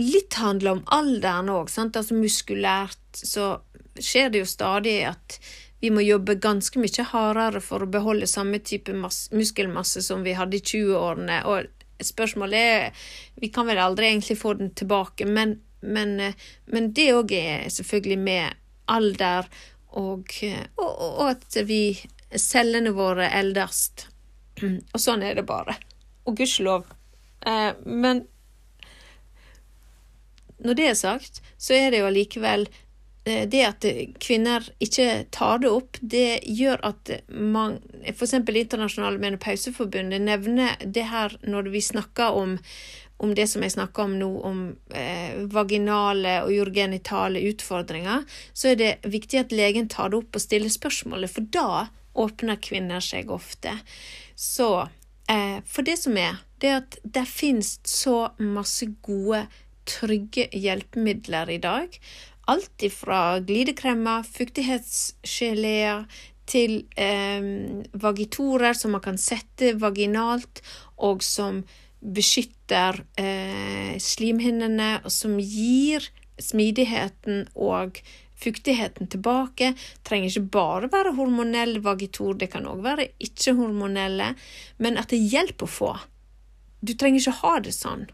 litt 0.00 0.38
handler 0.40 0.78
om 0.78 0.84
alderen 0.94 1.50
òg. 1.52 1.72
Altså 1.78 2.16
muskulært 2.16 2.98
så 3.18 3.54
skjer 4.00 4.32
det 4.32 4.42
jo 4.42 4.48
stadig 4.48 4.96
at 5.10 5.38
vi 5.82 5.90
må 5.90 6.04
jobbe 6.04 6.38
ganske 6.38 6.78
mye 6.78 7.04
hardere 7.10 7.60
for 7.60 7.82
å 7.82 7.90
beholde 7.90 8.30
samme 8.30 8.62
type 8.62 8.94
muskelmasse 8.94 10.02
som 10.06 10.22
vi 10.22 10.36
hadde 10.38 10.60
i 10.60 10.62
20-årene. 10.62 11.42
Og 11.50 11.66
spørsmålet 12.02 12.70
er 12.76 13.04
Vi 13.42 13.50
kan 13.50 13.66
vel 13.66 13.78
aldri 13.82 14.06
egentlig 14.06 14.38
få 14.38 14.54
den 14.54 14.70
tilbake, 14.74 15.26
men 15.26 15.60
men, 15.82 16.34
men 16.70 16.92
det 16.94 17.08
òg 17.14 17.32
er 17.34 17.68
selvfølgelig 17.72 18.18
med 18.22 18.58
alder 18.92 19.48
og, 19.98 20.30
og, 20.78 20.92
og, 20.92 21.22
at 21.32 21.58
vi 21.68 21.98
cellene 22.38 22.94
våre 22.96 23.28
eldes. 23.34 23.88
Og 24.62 25.00
sånn 25.00 25.24
er 25.26 25.36
det 25.36 25.44
bare. 25.48 25.74
Og 26.26 26.36
gudskjelov. 26.38 26.86
Eh, 27.46 27.72
men 27.84 28.24
når 30.62 30.78
det 30.78 30.88
er 30.88 30.98
sagt, 30.98 31.42
så 31.58 31.74
er 31.74 31.90
det 31.90 32.02
jo 32.02 32.08
allikevel 32.08 32.68
eh, 33.26 33.44
det 33.50 33.62
at 33.66 33.86
kvinner 34.22 34.66
ikke 34.82 35.24
tar 35.34 35.62
det 35.64 35.72
opp, 35.74 35.98
det 36.00 36.42
gjør 36.46 36.82
at 36.92 37.14
man 37.28 37.80
F.eks. 38.06 38.36
Internasjonale 38.38 39.18
menopauseforbundet 39.22 40.22
nevner 40.22 40.78
det 40.86 41.08
her 41.10 41.34
når 41.42 41.72
vi 41.74 41.82
snakker 41.82 42.38
om 42.38 42.58
om 43.22 43.34
det 43.38 43.44
som 43.46 43.62
jeg 43.62 43.76
snakker 43.76 44.02
om 44.02 44.14
nå, 44.18 44.28
om 44.42 44.62
eh, 44.98 45.44
vaginale 45.54 46.40
og 46.42 46.56
urgenitale 46.64 47.38
utfordringer, 47.52 48.24
så 48.50 48.72
er 48.72 48.80
det 48.80 48.88
viktig 49.06 49.38
at 49.38 49.54
legen 49.54 49.86
tar 49.92 50.10
det 50.10 50.18
opp 50.18 50.34
og 50.34 50.42
stiller 50.42 50.72
spørsmålet, 50.72 51.30
for 51.30 51.46
da 51.54 51.84
åpner 52.18 52.58
kvinner 52.58 53.04
seg 53.04 53.30
ofte. 53.30 53.76
Så 54.34 54.88
For 55.26 55.86
det 55.86 55.94
som 56.00 56.16
er, 56.18 56.40
det 56.60 56.68
er 56.68 56.80
at 56.82 56.96
det 57.02 57.22
finnes 57.30 57.76
så 57.88 58.32
masse 58.38 58.88
gode, 59.06 59.46
trygge 59.88 60.48
hjelpemidler 60.54 61.50
i 61.50 61.58
dag. 61.62 61.94
Alt 62.50 62.84
ifra 62.86 63.38
glidekremer, 63.46 64.26
fuktighetsgeleer 64.26 66.04
til 66.50 66.82
eh, 66.98 67.42
vagitorer 68.02 68.76
som 68.78 68.96
man 68.96 69.04
kan 69.04 69.18
sette 69.20 69.74
vaginalt, 69.80 70.62
og 70.98 71.22
som 71.26 71.62
beskytter 72.02 72.98
eh, 73.20 73.94
slimhinnene, 74.02 74.96
og 75.04 75.14
som 75.14 75.38
gir 75.38 76.08
smidigheten 76.42 77.46
og 77.54 78.00
fuktigheten 78.42 79.10
tilbake. 79.12 79.72
Trenger 80.06 80.30
ikke 80.30 80.52
bare 80.56 80.90
være 80.92 81.14
hormonell 81.18 81.78
vagitor, 81.84 82.34
det 82.38 82.50
kan 82.52 82.66
òg 82.68 82.82
være 82.84 83.10
ikke-hormonelle, 83.22 84.32
men 84.82 84.98
at 85.00 85.14
det 85.14 85.22
hjelper 85.22 85.68
å 85.68 85.74
få. 85.76 85.92
Du 86.82 86.94
trenger 86.98 87.22
ikke 87.22 87.38
ha 87.42 87.54
det 87.62 87.74
sånn. 87.76 88.08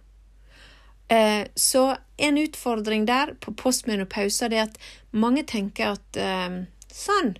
Eh, 1.08 1.46
så 1.56 1.84
en 2.20 2.38
utfordring 2.38 3.06
der 3.08 3.32
på 3.40 3.54
postmenopause 3.56 4.50
er 4.50 4.66
at 4.66 4.76
mange 5.16 5.46
tenker 5.48 5.94
at 5.96 6.18
eh, 6.20 6.58
sånn, 6.92 7.32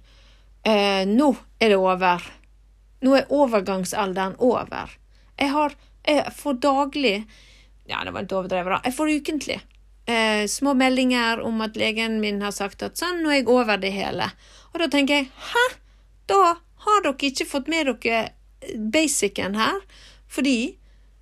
eh, 0.64 1.04
nå 1.04 1.34
er 1.60 1.74
det 1.74 1.80
over. 1.82 2.24
Nå 3.04 3.12
er 3.14 3.28
overgangsalderen 3.30 4.38
over. 4.42 4.96
Jeg 5.38 5.52
har 5.54 5.76
jeg 6.08 6.32
får 6.34 6.60
daglig 6.64 7.16
Ja, 7.88 8.04
det 8.04 8.12
var 8.12 8.24
litt 8.24 8.32
overdrevet, 8.32 8.72
da. 8.72 8.80
Jeg 8.84 8.96
får 8.96 9.12
ukentlig 9.16 9.58
eh, 10.08 10.46
små 10.48 10.74
meldinger 10.74 11.40
om 11.44 11.60
at 11.60 11.76
legen 11.76 12.18
min 12.20 12.42
har 12.42 12.54
sagt 12.56 12.82
at 12.82 12.98
sånn, 13.00 13.22
nå 13.22 13.32
er 13.32 13.42
jeg 13.42 13.52
over 13.52 13.80
det 13.80 13.92
hele. 13.94 14.30
Og 14.72 14.82
da 14.82 14.88
tenker 14.92 15.20
jeg 15.20 15.30
hæ? 15.52 15.64
Da 16.28 16.58
har 16.84 17.04
dere 17.04 17.30
ikke 17.30 17.48
fått 17.48 17.70
med 17.70 17.88
dere 17.88 18.28
basicen 18.92 19.56
her. 19.58 19.80
Fordi 20.28 20.76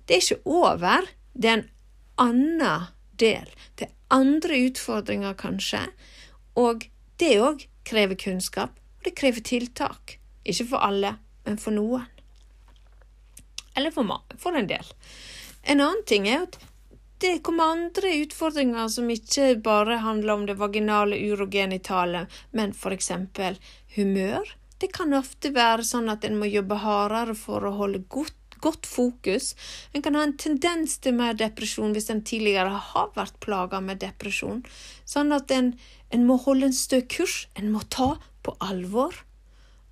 det 0.07 0.17
er 0.17 0.23
ikke 0.23 0.57
over. 0.57 1.07
Det 1.33 1.49
er 1.49 1.59
en 1.61 1.69
annen 2.17 2.87
del. 3.19 3.49
Det 3.75 3.87
er 3.87 3.95
andre 4.13 4.61
utfordringer, 4.67 5.35
kanskje. 5.39 5.83
Og 6.57 6.87
det 7.21 7.35
òg 7.43 7.67
krever 7.87 8.19
kunnskap, 8.19 8.77
og 8.99 9.07
det 9.07 9.15
krever 9.19 9.43
tiltak. 9.43 10.17
Ikke 10.47 10.67
for 10.71 10.83
alle, 10.83 11.17
men 11.45 11.59
for 11.59 11.75
noen. 11.75 12.07
Eller 13.77 13.93
for, 13.93 14.09
for 14.41 14.57
en 14.57 14.69
del. 14.69 14.87
En 15.63 15.83
annen 15.83 16.03
ting 16.09 16.27
er 16.27 16.47
at 16.47 16.57
det 17.17 17.39
kommer 17.43 17.71
andre 17.73 18.13
utfordringer 18.21 18.87
som 18.93 19.09
ikke 19.09 19.55
bare 19.65 19.97
handler 20.03 20.33
om 20.33 20.45
det 20.45 20.57
vaginale 20.59 21.17
urogenitale, 21.17 22.27
men 22.51 22.73
for 22.77 22.93
eksempel 22.93 23.57
humør. 23.95 24.45
Det 24.77 24.91
kan 24.93 25.17
ofte 25.17 25.49
være 25.55 25.85
sånn 25.87 26.11
at 26.13 26.27
en 26.27 26.37
må 26.37 26.49
jobbe 26.49 26.77
hardere 26.83 27.33
for 27.37 27.65
å 27.65 27.73
holde 27.79 28.03
godt, 28.13 28.59
godt 28.61 28.85
fokus. 28.85 29.55
En 29.97 30.05
kan 30.05 30.17
ha 30.17 30.27
en 30.27 30.37
tendens 30.37 30.99
til 31.01 31.17
mer 31.17 31.33
depresjon 31.39 31.97
hvis 31.97 32.11
en 32.13 32.21
tidligere 32.21 32.83
har 32.91 33.09
vært 33.17 33.39
plaga 33.41 33.81
med 33.81 34.03
depresjon. 34.05 34.61
Sånn 35.01 35.33
at 35.33 35.49
en, 35.57 35.73
en 36.13 36.29
må 36.29 36.37
holde 36.45 36.69
en 36.69 36.77
stø 36.77 37.01
kurs. 37.01 37.47
En 37.57 37.73
må 37.73 37.81
ta 37.89 38.13
på 38.45 38.53
alvor 38.61 39.23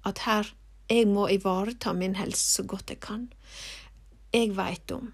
at 0.05 0.27
her 0.29 0.53
jeg 0.93 1.09
må 1.09 1.25
ivareta 1.33 1.97
min 1.97 2.13
helse 2.21 2.59
så 2.59 2.69
godt 2.69 2.93
jeg 2.93 3.01
kan. 3.01 3.29
Jeg 4.29 4.53
veit 4.53 4.93
om 4.93 5.09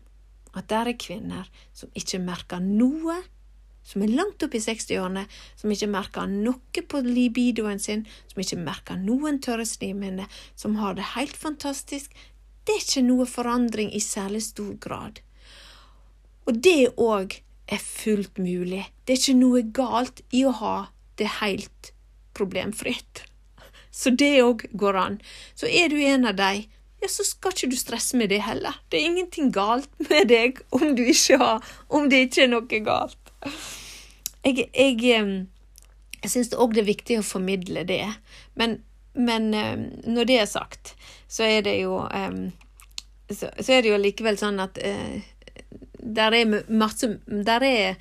at 0.57 0.67
der 0.71 0.91
er 0.91 0.99
kvinner 0.99 1.47
som 1.73 1.91
ikke 1.97 2.19
merker 2.23 2.63
noe, 2.63 3.17
som 3.83 4.03
er 4.05 4.13
langt 4.13 4.43
opp 4.45 4.55
i 4.55 4.61
60-årene, 4.61 5.23
som 5.57 5.71
ikke 5.73 5.89
merker 5.89 6.29
noe 6.29 6.83
på 6.87 7.01
libidoen 7.05 7.81
sin, 7.81 8.03
som 8.29 8.43
ikke 8.43 8.59
merker 8.61 8.99
noen 8.99 9.39
tørre 9.41 9.65
slimhinner, 9.65 10.29
som 10.55 10.77
har 10.81 10.97
det 10.97 11.13
helt 11.15 11.37
fantastisk. 11.37 12.13
Det 12.65 12.75
er 12.75 12.83
ikke 12.83 13.07
noe 13.07 13.25
forandring 13.25 13.89
i 13.95 14.03
særlig 14.03 14.43
stor 14.51 14.75
grad. 14.83 15.23
Og 16.45 16.61
det 16.61 16.93
òg 17.01 17.39
er 17.71 17.81
fullt 17.81 18.37
mulig. 18.41 18.85
Det 19.05 19.15
er 19.15 19.21
ikke 19.21 19.39
noe 19.39 19.63
galt 19.73 20.21
i 20.35 20.43
å 20.45 20.53
ha 20.61 20.75
det 21.17 21.29
helt 21.39 21.93
problemfritt. 22.37 23.25
Så 23.91 24.13
det 24.15 24.37
òg 24.43 24.65
går 24.77 24.97
an. 24.99 25.17
Så 25.55 25.67
er 25.67 25.91
du 25.91 25.97
en 25.99 26.27
av 26.29 26.37
de, 26.39 26.67
ja, 27.01 27.09
så 27.09 27.25
skal 27.25 27.55
ikke 27.55 27.71
du 27.71 27.77
stresse 27.79 28.17
med 28.17 28.29
det 28.29 28.43
heller. 28.45 28.77
Det 28.89 28.99
er 28.99 29.09
ingenting 29.09 29.49
galt 29.53 29.89
med 30.09 30.29
deg 30.29 30.61
om 30.69 30.93
har 31.41 31.65
Om 31.89 32.09
det 32.09 32.27
ikke 32.27 32.43
er 32.43 32.51
noe 32.51 32.81
galt. 32.85 33.33
Jeg, 34.45 34.69
jeg, 34.73 35.01
jeg 36.21 36.29
syns 36.29 36.53
òg 36.53 36.75
det 36.75 36.83
er 36.83 36.91
viktig 36.91 37.19
å 37.19 37.25
formidle 37.25 37.83
det. 37.89 38.05
Men, 38.53 38.81
men, 39.13 39.49
når 40.05 40.29
det 40.29 40.39
er 40.39 40.49
sagt, 40.49 40.95
så 41.27 41.43
er 41.43 41.65
det 41.65 41.79
jo 41.81 41.97
så, 43.31 43.49
så 43.59 43.73
er 43.73 43.81
det 43.81 43.91
jo 43.91 43.99
likevel 44.01 44.37
sånn 44.39 44.59
at 44.61 44.77
uh, 44.83 45.21
der 46.01 46.35
er 46.35 46.55
masse 46.67 47.07
Der 47.25 47.63
er 47.63 47.95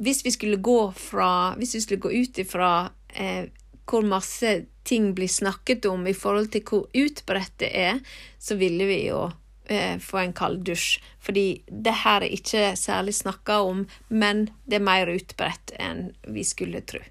Hvis 0.00 0.24
vi 0.24 0.32
skulle 0.34 0.56
gå 0.56 0.90
fra 0.96 1.54
Hvis 1.58 1.74
vi 1.76 1.82
skulle 1.84 2.00
gå 2.02 2.10
ut 2.10 2.38
ifra 2.38 2.70
uh, 2.90 3.44
hvor 3.86 4.02
masse 4.02 4.66
ting 4.86 5.10
blir 5.16 5.30
snakket 5.30 5.88
om 5.90 6.06
i 6.06 6.14
forhold 6.14 6.52
til 6.54 6.64
hvor 6.66 6.86
utbredt 6.94 7.58
det 7.62 7.72
er, 7.74 7.98
så 8.38 8.56
ville 8.58 8.86
vi 8.88 9.00
jo 9.08 9.26
eh, 9.66 9.98
få 10.02 10.22
en 10.22 10.34
kald 10.36 10.62
dusj. 10.66 11.00
Fordi 11.22 11.46
det 11.66 11.96
her 12.04 12.22
er 12.22 12.38
ikke 12.38 12.70
særlig 12.78 13.16
snakka 13.18 13.60
om, 13.66 13.84
men 14.08 14.48
det 14.64 14.80
er 14.80 14.88
mer 14.88 15.10
utbredt 15.12 15.74
enn 15.80 16.10
vi 16.30 16.46
skulle 16.46 16.84
tro. 16.86 17.02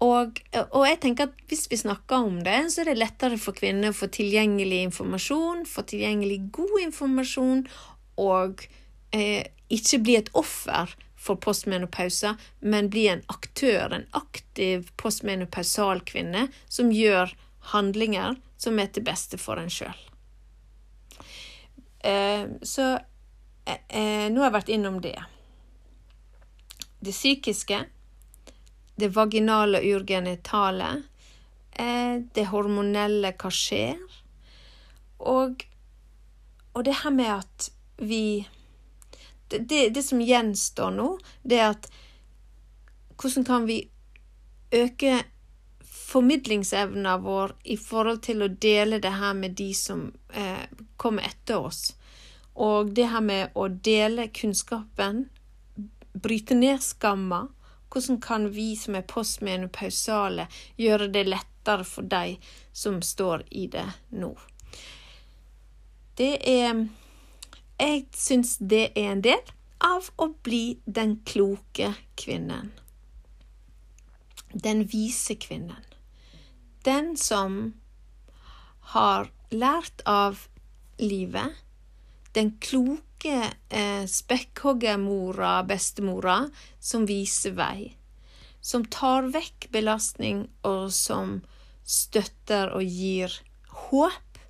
Og, 0.00 0.38
og, 0.56 0.84
jeg 0.88 0.96
tenker 1.02 1.28
at 1.28 1.40
hvis 1.50 1.66
vi 1.68 1.76
snakker 1.76 2.24
om 2.24 2.38
det, 2.44 2.56
så 2.72 2.80
er 2.80 2.88
det 2.88 3.00
lettere 3.02 3.36
for 3.40 3.56
kvinner 3.56 3.92
å 3.92 3.96
få 3.96 4.08
tilgjengelig 4.08 4.78
informasjon, 4.86 5.66
få 5.68 5.84
tilgjengelig 5.90 6.38
god 6.56 6.76
informasjon, 6.86 7.66
og 8.24 8.64
eh, 9.12 9.44
ikke 9.68 10.00
bli 10.00 10.16
et 10.16 10.32
offer 10.36 10.96
for 11.20 11.36
postmenopausa, 11.36 12.36
men 12.60 12.88
bli 12.90 13.08
en 13.08 13.22
aktør, 13.28 13.92
en 13.92 14.06
aktiv 14.16 14.88
postmenopausal 14.96 16.00
kvinne 16.08 16.46
som 16.68 16.92
gjør 16.92 17.34
handlinger 17.74 18.38
som 18.60 18.78
er 18.80 18.88
til 18.92 19.04
beste 19.04 19.36
for 19.40 19.60
en 19.60 19.68
sjøl. 19.72 19.96
Eh, 22.00 22.48
så 22.64 22.86
eh, 23.68 23.82
eh, 23.88 24.26
nå 24.32 24.40
har 24.40 24.48
jeg 24.48 24.56
vært 24.56 24.72
innom 24.72 25.00
det. 25.04 25.18
Det 27.00 27.12
psykiske 27.12 27.84
det 29.00 29.08
vaginale 29.16 29.80
og 29.80 30.00
urgenitale, 30.00 30.88
det 32.36 32.42
hormonelle 32.50 33.30
hva 33.40 33.48
skjer, 33.48 34.00
og, 35.24 35.62
og 36.76 36.84
det 36.84 36.98
her 36.98 37.14
med 37.14 37.30
at 37.32 37.68
vi 38.04 38.44
det, 39.58 39.88
det, 39.94 40.02
som 40.02 40.20
gjenstår 40.22 40.94
nå, 40.94 41.10
det 41.42 41.58
er 41.58 41.74
at 41.74 41.90
hvordan 43.20 43.44
kan 43.44 43.66
vi 43.68 43.82
øke 44.74 45.22
formidlingsevna 46.10 47.16
vår 47.18 47.52
i 47.64 47.76
forhold 47.76 48.22
til 48.26 48.42
å 48.42 48.50
dele 48.50 48.98
det 49.02 49.12
her 49.14 49.34
med 49.38 49.54
de 49.58 49.70
som 49.74 50.08
eh, 50.34 50.66
kommer 50.96 51.28
etter 51.28 51.66
oss. 51.70 51.92
Og 52.58 52.90
det 52.96 53.06
her 53.12 53.22
med 53.22 53.54
å 53.54 53.68
dele 53.68 54.28
kunnskapen, 54.34 55.28
bryte 56.12 56.56
ned 56.58 56.82
skamma, 56.82 57.44
hvordan 57.90 58.18
kan 58.22 58.48
vi 58.54 58.72
som 58.78 58.98
er 58.98 59.06
postmenopausale, 59.06 60.48
gjøre 60.78 61.10
det 61.14 61.26
lettere 61.28 61.86
for 61.86 62.06
de 62.10 62.36
som 62.72 62.98
står 63.02 63.46
i 63.50 63.66
det 63.70 63.86
nå? 64.14 64.34
Det 66.18 66.34
er 66.42 66.84
Jeg 67.80 68.10
syns 68.12 68.58
det 68.60 68.90
er 68.92 69.14
en 69.14 69.22
del 69.24 69.40
av 69.80 70.10
å 70.20 70.26
bli 70.44 70.78
den 70.84 71.14
kloke 71.24 71.94
kvinnen. 72.20 72.74
Den 74.52 74.82
vise 74.90 75.38
kvinnen. 75.40 75.86
Den 76.84 77.14
som 77.16 77.72
har 78.92 79.30
lært 79.48 80.02
av 80.04 80.42
livet. 81.00 81.56
Den 82.36 82.52
kloke 82.60 83.36
eh, 83.68 84.04
spekkhoggermora, 84.06 85.62
bestemora, 85.64 86.42
som 86.78 87.06
viser 87.08 87.54
vei. 87.56 87.94
Som 88.60 88.84
tar 88.92 89.30
vekk 89.32 89.70
belastning, 89.72 90.44
og 90.68 90.92
som 90.92 91.38
støtter 91.80 92.74
og 92.76 92.84
gir 92.84 93.40
håp 93.88 94.42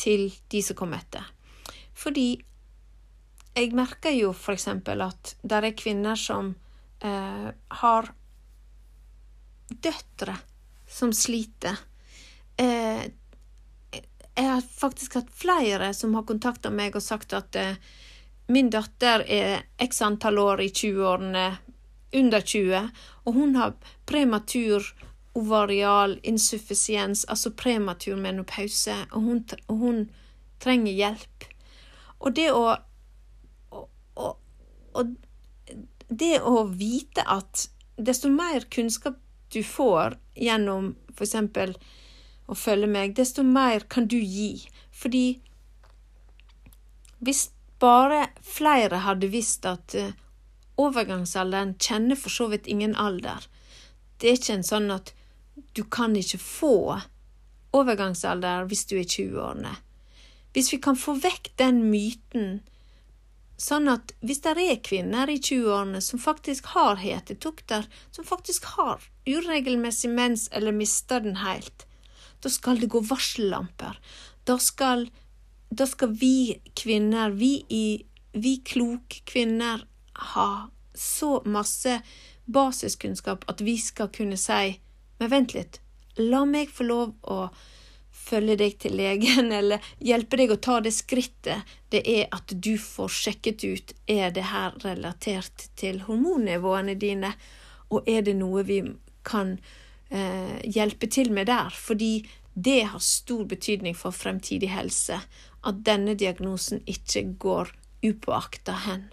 til 0.00 0.30
de 0.54 0.62
som 0.64 0.78
kommer 0.78 1.02
etter. 1.02 1.26
Fordi 1.98 2.38
jeg 3.60 3.74
merker 3.76 4.14
jo 4.16 4.32
eksempel 4.56 5.02
at 5.04 5.34
det 5.42 5.58
er 5.60 5.76
kvinner 5.76 6.16
som 6.16 6.54
eh, 7.04 7.48
har 7.82 8.10
døtre 9.70 10.36
som 10.90 11.12
sliter. 11.14 11.76
Eh, 12.56 13.04
jeg 14.40 14.46
har 14.48 14.62
faktisk 14.64 15.18
hatt 15.18 15.30
flere 15.34 15.92
som 15.94 16.14
har 16.16 16.26
kontakta 16.28 16.72
meg 16.72 16.96
og 16.96 17.04
sagt 17.04 17.34
at 17.36 17.56
eh, 17.58 17.76
min 18.50 18.70
datter 18.72 19.24
er 19.28 19.66
x 19.78 20.00
antall 20.02 20.40
år 20.42 20.64
i 20.64 20.70
20-årene, 20.72 21.50
under 22.10 22.40
20, 22.42 22.88
og 23.22 23.36
hun 23.36 23.52
har 23.54 23.76
prematur 24.02 24.82
ovarial 25.38 26.16
insuffisiens, 26.26 27.22
altså 27.30 27.52
prematur 27.54 28.16
menopause, 28.18 28.96
og 29.12 29.28
hun, 29.28 29.44
og 29.70 29.76
hun 29.78 30.00
trenger 30.58 30.96
hjelp. 30.96 31.46
Og 32.18 32.34
det 32.34 32.48
å 32.50 32.64
og, 34.16 34.38
og, 34.94 35.14
det 36.08 36.40
å 36.42 36.64
vite 36.66 37.22
at 37.22 37.68
desto 37.96 38.30
mer 38.32 38.66
kunnskap 38.72 39.20
du 39.54 39.62
får 39.66 40.16
gjennom 40.34 40.94
eksempel 41.20 41.76
å 42.50 42.56
følge 42.58 42.88
meg, 42.90 43.14
desto 43.14 43.44
mer 43.46 43.84
kan 43.92 44.08
du 44.10 44.16
gi. 44.18 44.64
Fordi 44.90 45.38
hvis 47.20 47.50
bare 47.80 48.30
flere 48.42 49.02
hadde 49.04 49.30
visst 49.32 49.66
at 49.68 49.94
uh, 49.96 50.10
overgangsalderen 50.80 51.76
kjenner 51.80 52.18
for 52.18 52.32
så 52.32 52.48
vidt 52.52 52.68
ingen 52.68 52.94
alder 52.96 53.46
Det 54.20 54.28
er 54.28 54.38
ikke 54.38 54.56
en 54.58 54.66
sånn 54.66 54.90
at 54.92 55.12
du 55.76 55.82
kan 55.84 56.16
ikke 56.16 56.40
få 56.40 56.74
overgangsalder 57.76 58.66
hvis 58.68 58.84
du 58.90 58.96
er 58.98 59.06
20-årene. 59.06 59.74
Hvis 60.52 60.72
vi 60.72 60.80
kan 60.82 60.98
få 60.98 61.14
vekk 61.22 61.52
den 61.60 61.84
myten, 61.92 62.60
sånn 63.60 63.90
at 63.92 64.14
hvis 64.24 64.40
det 64.44 64.54
er 64.56 64.80
kvinner 64.84 65.30
i 65.30 65.36
20-årene 65.38 66.00
som 66.04 66.22
faktisk 66.22 66.72
har 66.74 67.00
hetetokter, 67.00 67.86
som 68.10 68.26
faktisk 68.26 68.72
har 68.76 69.04
uregelmessig 69.28 70.10
mens 70.12 70.48
eller 70.56 70.72
mister 70.72 71.20
den 71.24 71.36
helt, 71.42 71.86
da 72.40 72.48
skal 72.48 72.80
det 72.80 72.88
gå 72.92 73.02
varsellamper. 73.04 73.98
Da 74.48 74.56
skal, 74.58 75.10
da 75.68 75.86
skal 75.86 76.14
vi 76.16 76.60
kvinner, 76.78 77.36
vi, 77.36 77.58
i, 77.68 77.84
vi 78.32 78.56
kloke 78.64 79.20
kvinner, 79.28 79.84
ha 80.32 80.70
så 80.96 81.38
masse 81.48 82.00
basiskunnskap 82.50 83.44
at 83.48 83.60
vi 83.64 83.76
skal 83.80 84.10
kunne 84.12 84.36
si 84.40 84.80
Men 85.20 85.28
vent 85.28 85.52
litt, 85.52 85.82
la 86.16 86.46
meg 86.48 86.70
få 86.72 86.86
lov 86.88 87.10
å 87.28 87.50
følge 88.30 88.56
deg 88.60 88.78
til 88.82 88.96
legen, 88.98 89.52
eller 89.60 89.82
hjelpe 89.98 90.40
deg 90.40 90.54
å 90.54 90.60
ta 90.62 90.78
det 90.84 90.94
skrittet 90.96 91.76
det 91.90 92.02
er 92.06 92.28
at 92.34 92.54
du 92.54 92.76
får 92.78 93.10
sjekket 93.10 93.64
ut 93.66 93.94
er 94.10 94.30
det 94.34 94.46
her 94.52 94.76
relatert 94.84 95.68
til 95.80 96.04
hormonnivåene 96.06 96.94
dine, 96.94 97.34
og 97.90 98.06
er 98.08 98.22
det 98.26 98.36
noe 98.38 98.62
vi 98.66 98.82
kan 99.26 99.56
eh, 100.08 100.60
hjelpe 100.64 101.10
til 101.10 101.32
med 101.34 101.50
der, 101.50 101.74
fordi 101.74 102.20
det 102.54 102.82
har 102.92 103.02
stor 103.02 103.44
betydning 103.50 103.96
for 103.98 104.14
fremtidig 104.14 104.70
helse 104.70 105.18
at 105.66 105.82
denne 105.86 106.14
diagnosen 106.18 106.82
ikke 106.88 107.24
går 107.42 107.72
upåakta 108.06 108.76
hen. 108.86 109.08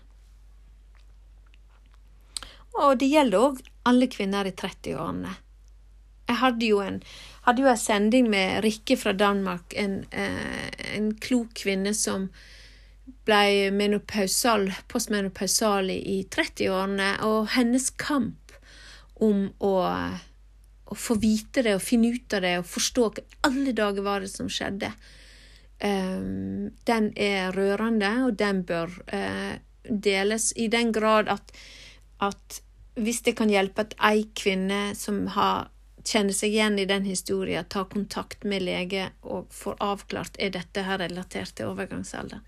Og 2.77 2.99
det 3.01 3.09
gjelder 3.09 3.41
òg 3.41 3.61
alle 3.89 4.07
kvinner 4.11 4.47
i 4.47 4.53
30-årene. 4.53 5.33
Jeg 6.27 6.39
hadde 6.41 6.67
jo 6.67 6.81
en, 6.83 7.01
hadde 7.47 7.63
jo 7.63 7.71
en 7.71 7.79
sending 7.79 8.29
med 8.31 8.61
Rikke 8.65 8.97
fra 8.99 9.13
Danmark, 9.15 9.73
en, 9.75 10.01
eh, 10.11 10.67
en 10.97 11.13
klok 11.15 11.53
kvinne 11.63 11.93
som 11.95 12.29
ble 13.27 13.71
menopausal, 13.71 14.69
postmenopausal 14.91 15.91
i 15.95 16.21
30-årene, 16.31 17.13
og 17.27 17.51
hennes 17.55 17.89
kamp 17.99 18.55
om 19.23 19.47
å 19.63 19.75
å 20.87 20.95
få 20.95 21.17
vite 21.19 21.63
det 21.65 21.75
og 21.77 21.83
finne 21.83 22.13
ut 22.15 22.35
av 22.37 22.43
det 22.45 22.53
og 22.61 22.67
forstå 22.69 23.07
hva 23.07 23.23
alle 23.49 23.73
dager 23.75 24.05
var 24.05 24.23
det 24.23 24.31
som 24.31 24.49
skjedde, 24.51 24.91
um, 25.83 26.69
den 26.87 27.09
er 27.19 27.55
rørende, 27.55 28.11
og 28.27 28.37
den 28.39 28.63
bør 28.67 28.93
uh, 29.11 29.57
deles 29.87 30.51
i 30.55 30.69
den 30.71 30.93
grad 30.95 31.31
at, 31.31 31.51
at 32.23 32.61
hvis 32.97 33.23
det 33.27 33.35
kan 33.39 33.51
hjelpe 33.51 33.85
at 33.85 33.97
ei 34.09 34.27
kvinne 34.37 34.91
som 34.97 35.25
har 35.35 35.69
kjenner 36.07 36.35
seg 36.35 36.53
igjen 36.55 36.79
i 36.79 36.87
den 36.87 37.05
historien, 37.07 37.65
tar 37.65 37.89
kontakt 37.91 38.45
med 38.47 38.63
lege 38.63 39.09
og 39.21 39.51
får 39.53 39.79
avklart 39.83 40.39
er 40.39 40.53
dette 40.55 40.83
her 40.87 41.01
relatert 41.03 41.55
til 41.57 41.71
overgangsalderen, 41.73 42.45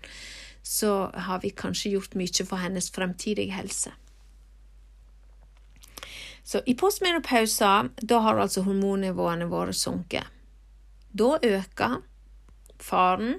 så 0.62 1.10
har 1.14 1.40
vi 1.44 1.52
kanskje 1.56 1.94
gjort 1.94 2.16
mye 2.16 2.46
for 2.46 2.60
hennes 2.62 2.90
fremtidige 2.94 3.56
helse. 3.56 3.92
Så 6.44 6.62
i 6.66 6.74
postmenopausa, 6.74 7.88
da 8.02 8.18
har 8.24 8.40
altså 8.40 8.64
hormonnivåene 8.66 9.46
våre 9.50 9.74
sunket. 9.76 10.26
Da 11.12 11.36
øker 11.42 12.00
faren 12.80 13.38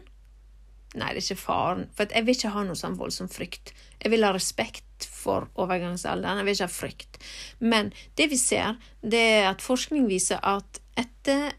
Nei, 0.91 1.13
det 1.15 1.21
er 1.21 1.23
ikke 1.23 1.39
faren, 1.39 1.85
for 1.95 2.11
jeg 2.11 2.25
vil 2.27 2.35
ikke 2.35 2.49
ha 2.51 2.61
noe 2.67 2.75
sånn 2.75 2.97
voldsom 2.99 3.29
frykt. 3.31 3.69
Jeg 4.01 4.11
vil 4.11 4.25
ha 4.27 4.33
respekt 4.35 4.83
for 5.21 5.49
overgangsalderen, 5.61 6.41
jeg 6.41 6.47
vil 6.47 6.57
ikke 6.57 6.69
ha 6.69 6.75
frykt. 6.75 7.21
Men 7.59 7.93
det 8.17 8.31
vi 8.31 8.39
ser, 8.41 8.79
det 9.01 9.21
er 9.37 9.49
at 9.51 9.65
forskning 9.65 10.09
viser 10.09 10.41
at 10.43 10.81
etter 10.99 11.51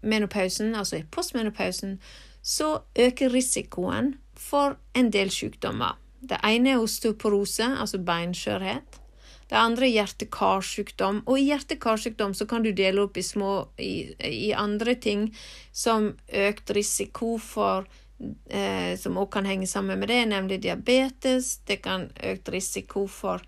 menopausen, 0.00 0.74
altså 0.74 1.00
i 1.00 1.04
postmenopausen, 1.04 1.98
så 2.42 2.78
øker 2.98 3.32
risikoen 3.32 4.14
for 4.36 4.78
en 4.96 5.12
del 5.12 5.30
sykdommer. 5.30 5.98
Det 6.20 6.40
ene 6.44 6.74
er 6.74 6.82
osteoporose, 6.82 7.64
altså 7.64 8.00
beinskjørhet. 8.04 9.00
Det 9.50 9.58
andre 9.58 9.88
er 9.88 9.96
hjerte-karsykdom, 9.96 11.24
og 11.26 11.38
i 11.40 11.48
hjerte-karsykdom 11.48 12.36
så 12.38 12.46
kan 12.46 12.62
du 12.62 12.70
dele 12.76 13.02
opp 13.02 13.18
i 13.18 13.24
små 13.26 13.54
i, 13.82 14.12
i 14.22 14.52
andre 14.54 14.94
ting 14.94 15.26
som 15.72 16.12
økt 16.28 16.70
risiko 16.76 17.34
for 17.42 17.88
eh, 18.48 18.96
som 18.98 19.18
også 19.18 19.32
kan 19.38 19.48
henge 19.48 19.66
sammen 19.66 19.98
med 19.98 20.08
det, 20.08 20.22
nemlig 20.26 20.60
diabetes. 20.62 21.58
Det 21.64 21.80
kan 21.84 22.10
økt 22.16 22.48
risiko 22.52 23.06
for 23.10 23.42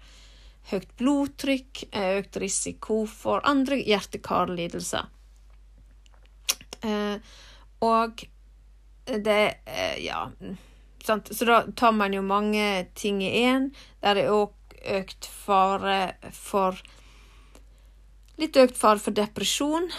høyt 0.71 0.91
blodtrykk, 1.01 1.85
eh, 1.93 2.19
økt 2.23 2.37
risiko 2.43 3.03
for 3.07 3.43
andre 3.45 3.81
hjerte-karlidelser. 3.83 5.09
Eh, 6.83 7.17
og 7.81 8.25
det 9.07 9.55
eh, 9.67 10.05
Ja. 10.05 10.31
Sant? 11.03 11.35
Så 11.35 11.45
da 11.45 11.65
tar 11.77 11.93
man 11.93 12.13
jo 12.15 12.23
mange 12.23 12.87
ting 12.95 13.23
i 13.23 13.31
én. 13.43 13.73
Der 14.01 14.17
er 14.17 14.31
òg 14.31 14.53
økt 14.87 15.27
fare 15.27 16.15
for 16.33 16.79
Litt 18.41 18.57
økt 18.57 18.79
fare 18.79 18.99
for 18.99 19.15
depresjon. 19.15 19.91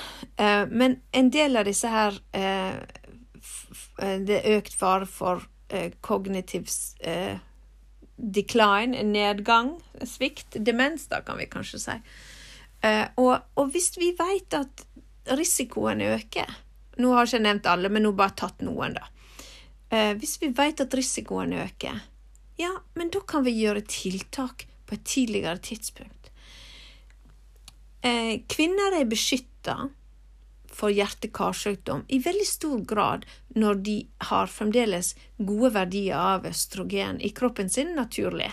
Eh, 0.41 0.65
men 0.67 0.97
en 1.11 1.29
del 1.31 1.55
av 1.55 1.67
disse 1.69 1.87
her 1.87 2.17
eh, 2.35 2.79
Det 4.03 4.39
er 4.39 4.57
økt 4.57 4.73
fare 4.75 5.07
for 5.07 5.45
eh, 5.69 5.93
kognitiv 6.03 6.67
eh, 6.99 7.37
decline, 8.15 9.03
nedgang, 9.03 9.75
svikt. 10.05 10.57
Demens, 10.59 11.07
da, 11.07 11.21
kan 11.21 11.37
vi 11.37 11.47
kanskje 11.51 11.79
si. 11.79 11.97
Eh, 12.83 13.05
og, 13.15 13.37
og, 13.55 13.71
hvis 13.71 13.93
vi 13.97 14.11
vet 14.17 14.55
at 14.59 14.85
risikoen 15.37 16.01
øker 16.03 16.49
Nå 16.99 17.13
har 17.13 17.23
jeg 17.25 17.39
ikke 17.39 17.45
nevnt 17.47 17.67
alle, 17.71 17.89
men 17.89 18.03
nå 18.05 18.11
bare 18.13 18.35
tatt 18.37 18.59
noen, 18.61 18.93
da. 18.93 19.07
Eh, 19.89 20.11
hvis 20.19 20.35
vi 20.43 20.51
vet 20.53 20.83
at 20.83 20.93
risikoen 20.93 21.55
øker, 21.57 22.03
ja, 22.61 22.69
men 22.93 23.09
da 23.09 23.23
kan 23.25 23.41
vi 23.47 23.55
gjøre 23.55 23.81
tiltak 23.89 24.67
på 24.85 24.93
et 24.93 25.05
tidligere 25.09 25.57
tidspunkt. 25.57 26.29
Eh, 28.05 28.43
kvinner 28.45 28.99
er 28.99 29.09
beskytta 29.09 29.87
for 30.73 30.93
hjerte-karsykdom 30.93 32.05
i 32.07 32.19
veldig 32.23 32.47
stor 32.49 32.83
grad 32.89 33.25
når 33.55 33.81
de 33.85 33.97
har 34.29 34.51
fremdeles 34.51 35.13
gode 35.37 35.73
verdier 35.75 36.17
av 36.17 36.47
østrogen 36.49 37.21
i 37.21 37.29
kroppen 37.35 37.69
sin 37.69 37.93
naturlig. 37.97 38.49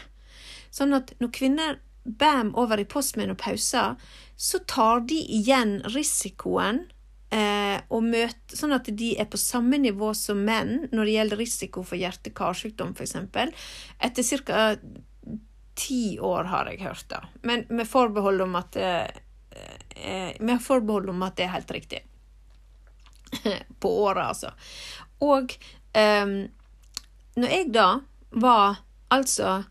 Sånn 0.70 0.94
at 0.94 1.14
når 1.18 1.32
kvinner 1.34 1.80
bam 2.04 2.54
over 2.58 2.80
i 2.80 2.84
postmenopausa, 2.84 3.96
så 4.36 4.58
tar 4.58 5.04
de 5.10 5.18
igjen 5.36 5.80
risikoen 5.92 6.84
eh, 7.34 7.78
og 7.88 8.04
møter, 8.06 8.56
sånn 8.56 8.74
at 8.76 8.88
de 8.96 9.12
er 9.20 9.28
på 9.30 9.40
samme 9.40 9.80
nivå 9.82 10.12
som 10.16 10.40
menn 10.46 10.88
når 10.92 11.04
det 11.04 11.16
gjelder 11.16 11.42
risiko 11.42 11.84
for 11.86 12.00
hjerte-karsykdom, 12.00 12.94
f.eks. 12.96 13.16
Etter 13.98 14.44
ca. 14.46 14.62
ti 15.80 16.18
år, 16.18 16.48
har 16.52 16.70
jeg 16.72 16.84
hørt, 16.84 17.06
da. 17.12 17.24
Men 17.46 17.66
med 17.68 17.88
forbehold 17.88 18.46
om 18.46 18.56
at 18.60 18.76
eh, 18.80 19.04
eh 19.96 20.40
med 20.40 20.62
forbehold 20.62 21.10
om 21.10 21.22
at 21.26 21.36
det 21.36 21.48
er 21.48 21.54
helt 21.58 21.70
riktig. 21.76 22.04
på 23.80 23.92
året, 24.04 24.24
altså. 24.26 24.50
Og 25.20 25.52
um, 25.94 26.34
når 27.36 27.54
jeg 27.54 27.68
da 27.74 27.88
var 28.30 28.82
altså 29.10 29.62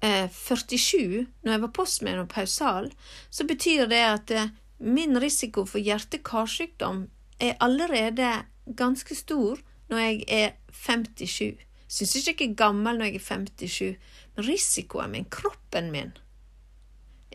eh, 0.00 0.30
47, 0.30 1.26
når 1.42 1.52
jeg 1.52 1.62
var 1.62 1.74
postmann 1.74 2.22
og 2.22 2.28
pausal, 2.28 2.90
så 3.30 3.46
betyr 3.46 3.86
det 3.90 4.02
at 4.02 4.30
eh, 4.30 4.52
min 4.78 5.20
risiko 5.20 5.64
for 5.64 5.78
hjerte-karsykdom 5.78 7.06
er 7.40 7.56
allerede 7.60 8.44
ganske 8.76 9.14
stor 9.14 9.60
når 9.88 9.98
jeg 9.98 10.24
er 10.28 10.50
57. 10.72 11.64
Syns 11.88 12.16
ikke 12.16 12.44
jeg 12.44 12.50
er 12.50 12.60
gammel 12.62 12.98
når 12.98 13.12
jeg 13.12 13.20
er 13.20 13.26
57, 13.26 14.14
men 14.36 14.48
risikoen 14.48 15.12
min, 15.12 15.28
kroppen 15.30 15.92
min, 15.92 16.12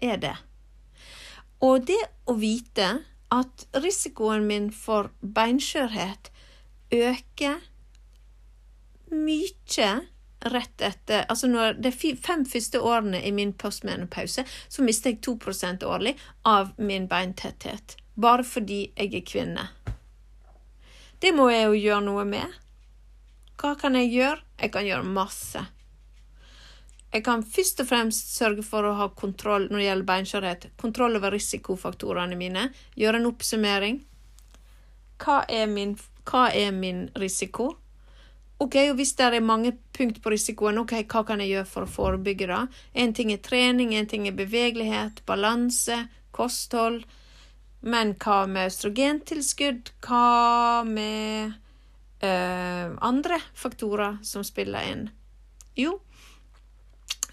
er 0.02 0.18
det. 0.22 0.36
Og 1.62 1.86
det 1.88 2.02
å 2.28 2.36
vite 2.42 2.90
at 3.32 3.68
risikoen 3.84 4.48
min 4.48 4.72
for 4.76 5.12
beinskjørhet 5.22 6.32
øker 6.92 7.62
mye 9.12 9.92
rett 10.52 10.82
etter 10.82 11.26
Altså 11.30 11.48
når 11.48 11.78
de 11.84 11.92
fem 11.94 12.46
første 12.46 12.82
årene 12.82 13.22
i 13.24 13.32
min 13.32 13.54
postmenopause, 13.54 14.46
så 14.70 14.84
mister 14.84 15.14
jeg 15.14 15.22
2% 15.28 15.86
årlig 15.86 16.16
av 16.46 16.74
min 16.78 17.08
beintetthet. 17.08 17.96
Bare 18.16 18.44
fordi 18.44 18.92
jeg 18.98 19.14
er 19.16 19.28
kvinne. 19.28 19.68
Det 21.22 21.34
må 21.38 21.50
jeg 21.54 21.68
jo 21.70 21.78
gjøre 21.78 22.06
noe 22.08 22.26
med. 22.26 22.58
Hva 23.62 23.76
kan 23.78 23.96
jeg 23.96 24.10
gjøre? 24.10 24.42
Jeg 24.58 24.74
kan 24.74 24.88
gjøre 24.88 25.06
masse. 25.06 25.62
Jeg 27.12 27.26
kan 27.26 27.44
først 27.44 27.82
og 27.84 27.90
fremst 27.90 28.32
sørge 28.38 28.64
for 28.64 28.88
å 28.88 28.96
ha 28.96 29.10
kontroll 29.12 29.68
når 29.68 29.82
det 29.82 29.88
gjelder 29.90 30.08
beinskjørhet, 30.08 30.68
kontroll 30.80 31.18
over 31.20 31.36
risikofaktorene 31.36 32.38
mine, 32.40 32.70
gjøre 32.96 33.20
en 33.20 33.28
oppsummering. 33.28 34.00
Hva 35.22 35.42
er 35.52 35.68
min, 35.68 35.98
hva 36.30 36.48
er 36.56 36.72
min 36.72 37.10
risiko? 37.20 37.74
Ok, 38.62 38.76
og 38.92 38.96
Hvis 38.96 39.16
det 39.18 39.26
er 39.26 39.42
mange 39.42 39.74
punkt 39.94 40.22
på 40.22 40.32
risikoen, 40.32 40.78
ok, 40.78 40.94
hva 41.10 41.24
kan 41.26 41.42
jeg 41.42 41.50
gjøre 41.50 41.70
for 41.70 41.84
å 41.84 41.90
forebygge 41.90 42.48
det? 42.48 42.60
En 42.94 43.14
ting 43.14 43.32
er 43.34 43.42
trening, 43.42 43.96
en 43.96 44.08
ting 44.08 44.28
er 44.30 44.38
bevegelighet, 44.38 45.24
balanse, 45.26 45.98
kosthold. 46.32 47.04
Men 47.82 48.14
hva 48.22 48.46
med 48.46 48.70
østrogentilskudd? 48.70 49.90
Hva 50.06 50.84
med 50.86 51.58
øh, 52.22 52.94
andre 53.02 53.42
faktorer 53.58 54.22
som 54.22 54.46
spiller 54.46 54.94
inn? 54.94 55.04
Jo, 55.76 55.98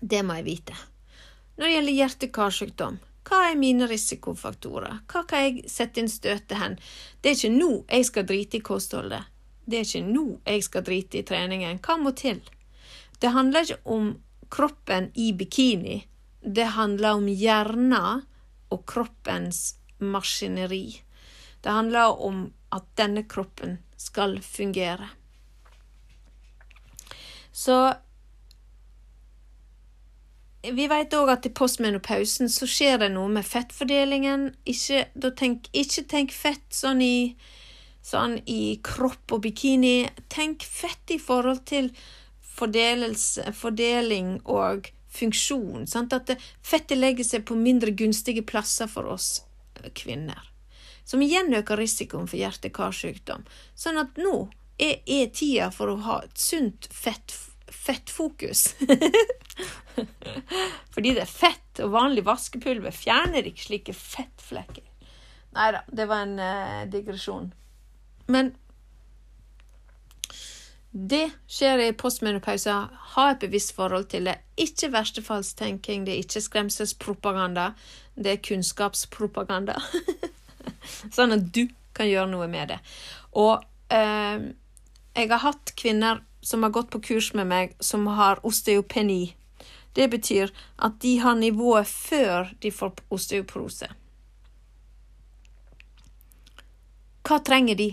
det 0.01 0.23
må 0.25 0.39
jeg 0.39 0.49
vite. 0.49 0.77
Når 1.59 1.65
det 1.67 1.75
gjelder 1.75 1.99
hjerte-karsykdom, 1.99 2.99
hva 3.29 3.39
er 3.51 3.59
mine 3.61 3.89
risikofaktorer? 3.91 5.03
Hva 5.11 5.25
kan 5.29 5.43
jeg 5.45 5.65
sette 5.69 6.01
inn 6.01 6.09
støtet 6.09 6.57
hen? 6.57 6.79
Det 7.21 7.33
er 7.33 7.37
ikke 7.37 7.57
nå 7.57 7.73
jeg 7.85 8.07
skal 8.09 8.29
drite 8.29 8.57
i 8.61 8.65
kostholdet. 8.65 9.27
Det 9.69 9.81
er 9.81 9.85
ikke 9.85 10.07
nå 10.07 10.25
jeg 10.47 10.65
skal 10.65 10.87
drite 10.87 11.21
i 11.21 11.27
treningen. 11.29 11.81
Hva 11.85 11.99
må 12.01 12.15
til? 12.17 12.41
Det 13.21 13.35
handler 13.35 13.67
ikke 13.67 13.97
om 13.99 14.15
kroppen 14.49 15.11
i 15.15 15.33
bikini. 15.37 15.99
Det 16.41 16.71
handler 16.79 17.19
om 17.19 17.29
hjernen 17.29 18.25
og 18.73 18.87
kroppens 18.89 19.77
maskineri. 19.99 21.03
Det 21.61 21.75
handler 21.75 22.23
om 22.25 22.47
at 22.73 22.89
denne 22.97 23.27
kroppen 23.29 23.79
skal 23.99 24.39
fungere. 24.45 25.11
Så 27.53 27.93
vi 30.75 30.87
vet 30.91 31.15
òg 31.17 31.31
at 31.33 31.47
i 31.47 31.53
postmenopausen 31.55 32.51
så 32.53 32.67
skjer 32.69 32.99
det 33.03 33.11
noe 33.15 33.31
med 33.33 33.47
fettfordelingen. 33.47 34.51
Ikke, 34.69 35.07
tenk, 35.39 35.69
ikke 35.73 36.05
tenk 36.11 36.35
fett 36.35 36.67
sånn 36.75 37.03
i, 37.05 37.37
sånn 38.05 38.39
i 38.51 38.79
kropp 38.85 39.37
og 39.37 39.43
bikini. 39.47 40.09
Tenk 40.33 40.67
fett 40.67 41.15
i 41.15 41.19
forhold 41.23 41.65
til 41.71 41.93
fordeling 42.59 44.39
og 44.45 44.91
funksjon. 45.15 45.87
Sant? 45.87 46.15
At 46.17 46.35
fettet 46.65 46.99
legger 46.99 47.27
seg 47.27 47.47
på 47.49 47.59
mindre 47.59 47.95
gunstige 47.97 48.45
plasser 48.47 48.91
for 48.91 49.09
oss 49.15 49.43
kvinner. 49.95 50.43
Som 51.09 51.23
igjen 51.25 51.55
øker 51.57 51.81
risikoen 51.81 52.29
for 52.29 52.37
hjerte-karsykdom. 52.41 53.47
Sånn 53.79 54.01
at 54.01 54.19
nå 54.21 54.49
er, 54.77 54.99
er 55.07 55.31
tida 55.33 55.71
for 55.75 55.93
å 55.93 56.03
ha 56.05 56.19
et 56.27 56.37
sunt 56.41 56.91
fett 56.93 57.33
fettfokus. 57.89 58.75
Fordi 60.95 61.15
det 61.17 61.25
er 61.25 61.31
fett, 61.31 61.81
og 61.83 61.95
vanlig 61.97 62.27
vaskepulver 62.29 62.95
fjerner 62.95 63.49
ikke 63.49 63.65
slike 63.65 63.97
fettflekker. 63.97 64.85
Nei 65.57 65.71
da, 65.75 65.83
det 65.89 66.07
var 66.11 66.27
en 66.27 66.39
uh, 66.39 66.85
digresjon. 66.91 67.51
Men 68.29 68.53
det 70.91 71.29
skjer 71.51 71.83
i 71.85 71.95
postmenopause. 71.97 72.75
Ha 73.15 73.25
et 73.33 73.43
bevisst 73.43 73.75
forhold 73.77 74.09
til 74.13 74.29
det. 74.29 74.39
Ikke 74.61 74.91
verstefallstenking, 74.93 76.07
det 76.07 76.15
er 76.15 76.23
ikke 76.25 76.45
skremselspropaganda. 76.45 77.73
Det 78.15 78.33
er 78.33 78.45
kunnskapspropaganda. 78.45 79.77
sånn 81.17 81.37
at 81.37 81.51
du 81.55 81.67
kan 81.97 82.09
gjøre 82.09 82.31
noe 82.33 82.49
med 82.51 82.73
det. 82.73 82.79
Og 83.39 83.65
uh, 83.93 84.49
jeg 85.19 85.31
har 85.33 85.45
hatt 85.45 85.75
kvinner 85.79 86.23
som 86.41 86.63
har 86.63 86.71
gått 86.71 86.91
på 86.91 87.01
kurs 87.01 87.33
med 87.35 87.47
meg, 87.51 87.75
som 87.81 88.07
har 88.07 88.41
osteopeni. 88.47 89.35
Det 89.93 90.09
betyr 90.11 90.53
at 90.77 91.01
de 91.03 91.17
har 91.19 91.35
nivået 91.35 91.89
før 91.89 92.53
de 92.63 92.71
får 92.71 93.01
osteoporose. 93.11 93.89
Hva 97.29 97.39
trenger 97.45 97.77
de? 97.77 97.91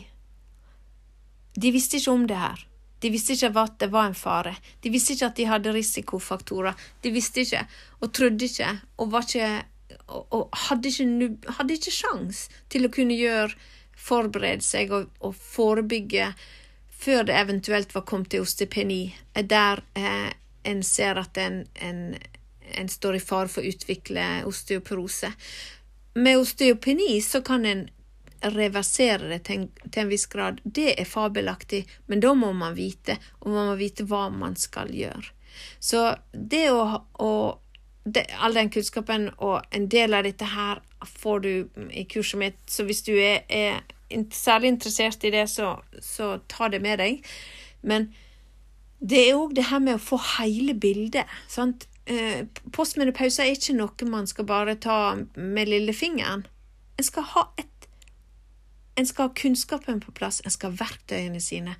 De 1.56 1.72
visste 1.72 2.00
ikke 2.00 2.14
om 2.14 2.26
det 2.28 2.40
her. 2.40 2.66
De 3.04 3.12
visste 3.12 3.36
ikke 3.36 3.52
at 3.60 3.80
det 3.82 3.92
var 3.92 4.10
en 4.10 4.18
fare. 4.18 4.56
De 4.82 4.92
visste 4.94 5.16
ikke 5.16 5.28
at 5.28 5.40
de 5.40 5.48
hadde 5.50 5.74
risikofaktorer. 5.76 6.76
De 7.04 7.12
visste 7.12 7.44
ikke, 7.44 7.66
og 8.00 8.14
trodde 8.16 8.48
ikke, 8.48 8.70
og, 8.98 9.18
ikke, 9.22 9.50
og, 10.08 10.22
og 10.32 10.60
hadde 10.68 10.92
ikke, 10.92 11.54
hadde 11.58 11.78
ikke 11.80 11.94
sjans 11.94 12.46
til 12.72 12.88
å 12.88 12.94
kunne 12.94 13.18
gjøre 13.20 13.52
forberede 14.06 14.64
seg 14.66 14.92
og, 14.94 15.10
og 15.24 15.36
forebygge 15.36 16.32
før 17.06 17.28
det 17.28 17.38
eventuelt 17.38 17.94
var 17.96 18.06
kommet 18.10 18.32
til 18.34 18.46
osteopeni, 18.46 19.16
der 19.34 19.82
eh, 19.94 20.32
en 20.66 20.84
ser 20.84 21.20
at 21.22 21.38
en, 21.38 21.62
en, 21.76 22.16
en, 22.74 22.90
står 22.90 23.20
i 23.20 23.24
fare 23.24 23.52
for 23.52 23.62
å 23.62 23.74
utvikle 23.74 24.26
osteoporose. 24.50 25.30
Med 26.18 26.40
osteopeni 26.42 27.20
så 27.22 27.44
kan 27.46 27.66
en 27.70 27.86
reversere 28.46 29.30
det 29.30 29.44
til 29.48 29.62
en, 29.62 29.68
til 29.90 30.04
en 30.04 30.12
viss 30.12 30.26
grad, 30.30 30.62
det 30.64 30.94
er 31.00 31.10
fabelaktig, 31.10 31.84
men 32.10 32.22
da 32.24 32.34
må 32.38 32.52
man 32.54 32.76
vite, 32.78 33.18
og 33.42 33.54
man 33.54 33.72
må 33.72 33.78
vite 33.80 34.06
hva 34.10 34.28
man 34.34 34.58
skal 34.60 34.92
gjøre. 34.94 35.34
Så 35.80 36.08
det 36.34 36.68
å, 36.74 36.84
å 37.22 37.32
det, 38.06 38.26
all 38.38 38.58
den 38.58 38.70
kunnskapen 38.70 39.30
og 39.38 39.62
en 39.74 39.88
del 39.90 40.14
av 40.14 40.26
dette 40.28 40.46
her 40.52 40.82
får 41.06 41.40
du 41.46 41.52
i 41.90 42.06
kurset 42.10 42.42
mitt, 42.42 42.60
så 42.70 42.86
hvis 42.86 43.06
du 43.08 43.14
er, 43.16 43.46
er 43.50 43.82
særlig 44.32 44.68
interessert 44.68 45.24
i 45.24 45.32
det, 45.34 45.48
så, 45.50 45.76
så 46.02 46.40
ta 46.48 46.70
det 46.70 46.82
med 46.82 47.00
deg. 47.02 47.26
Men 47.82 48.10
det 49.00 49.22
er 49.22 49.38
òg 49.38 49.56
det 49.58 49.68
her 49.70 49.82
med 49.84 49.98
å 49.98 50.02
få 50.02 50.20
hele 50.38 50.74
bildet. 50.74 51.30
sant? 51.48 51.88
Eh, 52.06 52.46
Postmenopause 52.74 53.44
er 53.44 53.56
ikke 53.56 53.78
noe 53.78 54.10
man 54.10 54.28
skal 54.30 54.46
bare 54.46 54.76
ta 54.76 55.16
med 55.36 55.70
lillefingeren. 55.70 56.46
En 56.98 57.08
skal 57.08 57.26
ha 57.36 57.50
et 57.58 57.72
en 58.96 59.06
skal 59.06 59.28
ha 59.28 59.34
kunnskapen 59.36 60.00
på 60.00 60.14
plass, 60.16 60.42
en 60.46 60.54
skal 60.54 60.72
ha 60.72 60.86
verktøyene 60.86 61.42
sine, 61.44 61.74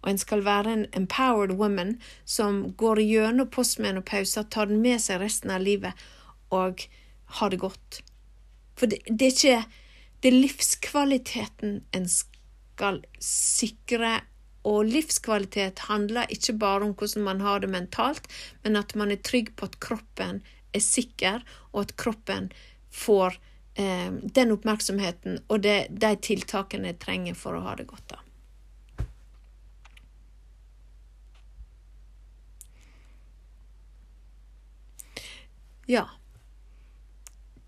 og 0.00 0.08
en 0.08 0.20
skal 0.20 0.44
være 0.46 0.72
en 0.72 0.86
empowered 0.96 1.52
woman 1.60 1.98
som 2.24 2.62
går 2.80 3.02
gjennom 3.04 3.50
postmenopausa, 3.52 4.46
tar 4.48 4.70
den 4.70 4.80
med 4.80 5.02
seg 5.04 5.20
resten 5.20 5.52
av 5.52 5.60
livet 5.60 5.92
og 6.48 6.86
har 7.38 7.52
det 7.52 7.60
godt. 7.60 8.00
For 8.76 8.88
det, 8.88 9.02
det 9.04 9.28
er 9.28 9.36
ikke 9.36 9.81
det 10.22 10.30
er 10.30 10.38
livskvaliteten 10.38 11.80
en 11.96 12.04
skal 12.10 13.00
sikre, 13.22 14.20
og 14.62 14.86
livskvalitet 14.86 15.82
handler 15.88 16.30
ikke 16.30 16.54
bare 16.62 16.86
om 16.86 16.92
hvordan 16.94 17.24
man 17.26 17.40
har 17.42 17.62
det 17.62 17.70
mentalt, 17.72 18.28
men 18.62 18.78
at 18.78 18.94
man 18.94 19.10
er 19.10 19.18
trygg 19.18 19.50
på 19.58 19.66
at 19.66 19.80
kroppen 19.82 20.38
er 20.72 20.84
sikker, 20.84 21.42
og 21.72 21.88
at 21.88 21.96
kroppen 21.98 22.52
får 22.94 23.40
eh, 23.74 24.12
den 24.12 24.54
oppmerksomheten 24.54 25.40
og 25.48 25.64
det, 25.66 25.90
de 25.90 26.12
tiltakene 26.22 26.92
jeg 26.92 27.00
trenger 27.02 27.34
for 27.38 27.58
å 27.58 27.64
ha 27.66 27.74
det 27.80 27.88
godt. 27.90 28.14
da. 28.14 28.22
Ja. 35.90 36.06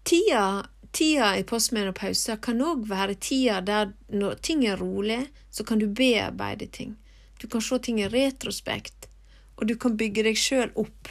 Tida 0.07 0.69
Tida 0.95 1.33
i 1.39 1.43
postmenopause 1.43 2.37
kan 2.43 2.63
òg 2.63 2.85
være 2.87 3.17
tida 3.19 3.59
der 3.67 3.91
når 4.15 4.39
ting 4.47 4.63
er 4.67 4.79
rolig, 4.79 5.25
så 5.51 5.67
kan 5.67 5.83
du 5.83 5.89
bearbeide 5.91 6.69
ting. 6.71 6.95
Du 7.43 7.49
kan 7.51 7.63
se 7.65 7.79
ting 7.83 7.99
i 8.01 8.09
retrospekt, 8.09 9.09
og 9.59 9.67
du 9.67 9.75
kan 9.77 9.97
bygge 9.99 10.23
deg 10.29 10.39
sjøl 10.39 10.71
opp. 10.79 11.11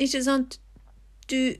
Ikke 0.00 0.22
sant? 0.24 0.60
Du 1.28 1.58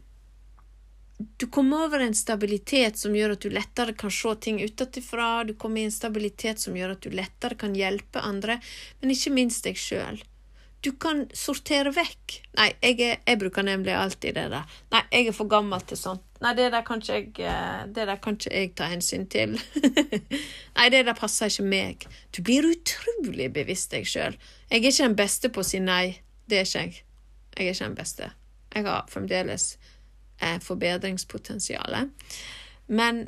du 1.19 1.47
kommer 1.47 1.85
over 1.85 2.01
en 2.01 2.15
stabilitet 2.15 2.99
som 2.99 3.15
gjør 3.17 3.33
at 3.35 3.43
du 3.43 3.51
lettere 3.51 3.95
kan 3.99 4.11
se 4.15 4.35
ting 4.39 4.61
utenfra. 4.63 5.43
Du 5.45 5.55
kommer 5.59 5.83
i 5.83 5.89
en 5.89 5.95
stabilitet 5.95 6.63
som 6.63 6.77
gjør 6.79 6.95
at 6.95 7.03
du 7.03 7.11
lettere 7.11 7.59
kan 7.59 7.75
hjelpe 7.75 8.23
andre, 8.23 8.61
men 9.01 9.11
ikke 9.11 9.35
minst 9.35 9.67
deg 9.67 9.81
sjøl. 9.83 10.21
Du 10.85 10.93
kan 10.95 11.24
sortere 11.35 11.91
vekk. 11.91 12.37
Nei, 12.55 12.68
jeg, 12.83 13.01
er, 13.03 13.16
jeg, 13.26 13.39
bruker 13.41 13.64
nemlig 13.66 13.97
alltid 13.99 14.37
det 14.37 14.45
der. 14.53 14.76
Nei, 14.95 15.01
jeg 15.11 15.31
er 15.31 15.35
for 15.35 15.51
gammel 15.51 15.83
til 15.89 15.99
sånt. 15.99 16.22
Nei, 16.39 16.53
det 16.55 16.68
der 16.70 16.85
kan 16.87 17.03
ikke 17.03 17.18
jeg, 17.18 17.33
eh, 17.51 17.81
det 17.95 18.07
der 18.07 18.20
kan 18.22 18.39
ikke 18.39 18.53
jeg 18.55 18.70
ta 18.79 18.87
hensyn 18.93 19.26
til. 19.26 19.57
Nei, 20.79 20.87
det 20.95 21.03
der 21.09 21.18
passer 21.18 21.51
ikke 21.51 21.66
meg. 21.66 22.07
Du 22.31 22.45
blir 22.47 22.68
utrolig 22.68 23.51
bevisst 23.57 23.91
deg 23.95 24.07
sjøl. 24.07 24.39
Jeg 24.70 24.79
er 24.85 24.87
ikke 24.93 25.09
den 25.09 25.18
beste 25.18 25.51
på 25.51 25.64
å 25.64 25.66
si 25.66 25.83
nei. 25.83 26.20
Det 26.49 26.61
er 26.61 26.68
ikke 26.68 26.85
jeg. 26.85 27.03
Jeg 27.57 27.66
er 27.66 27.74
ikke 27.74 27.89
den 27.89 27.99
beste. 27.99 28.31
Jeg 28.76 28.87
har 28.87 29.11
fremdeles 29.11 29.66
eh, 30.39 30.61
forbedringspotensial. 30.62 31.99
Men 32.87 33.26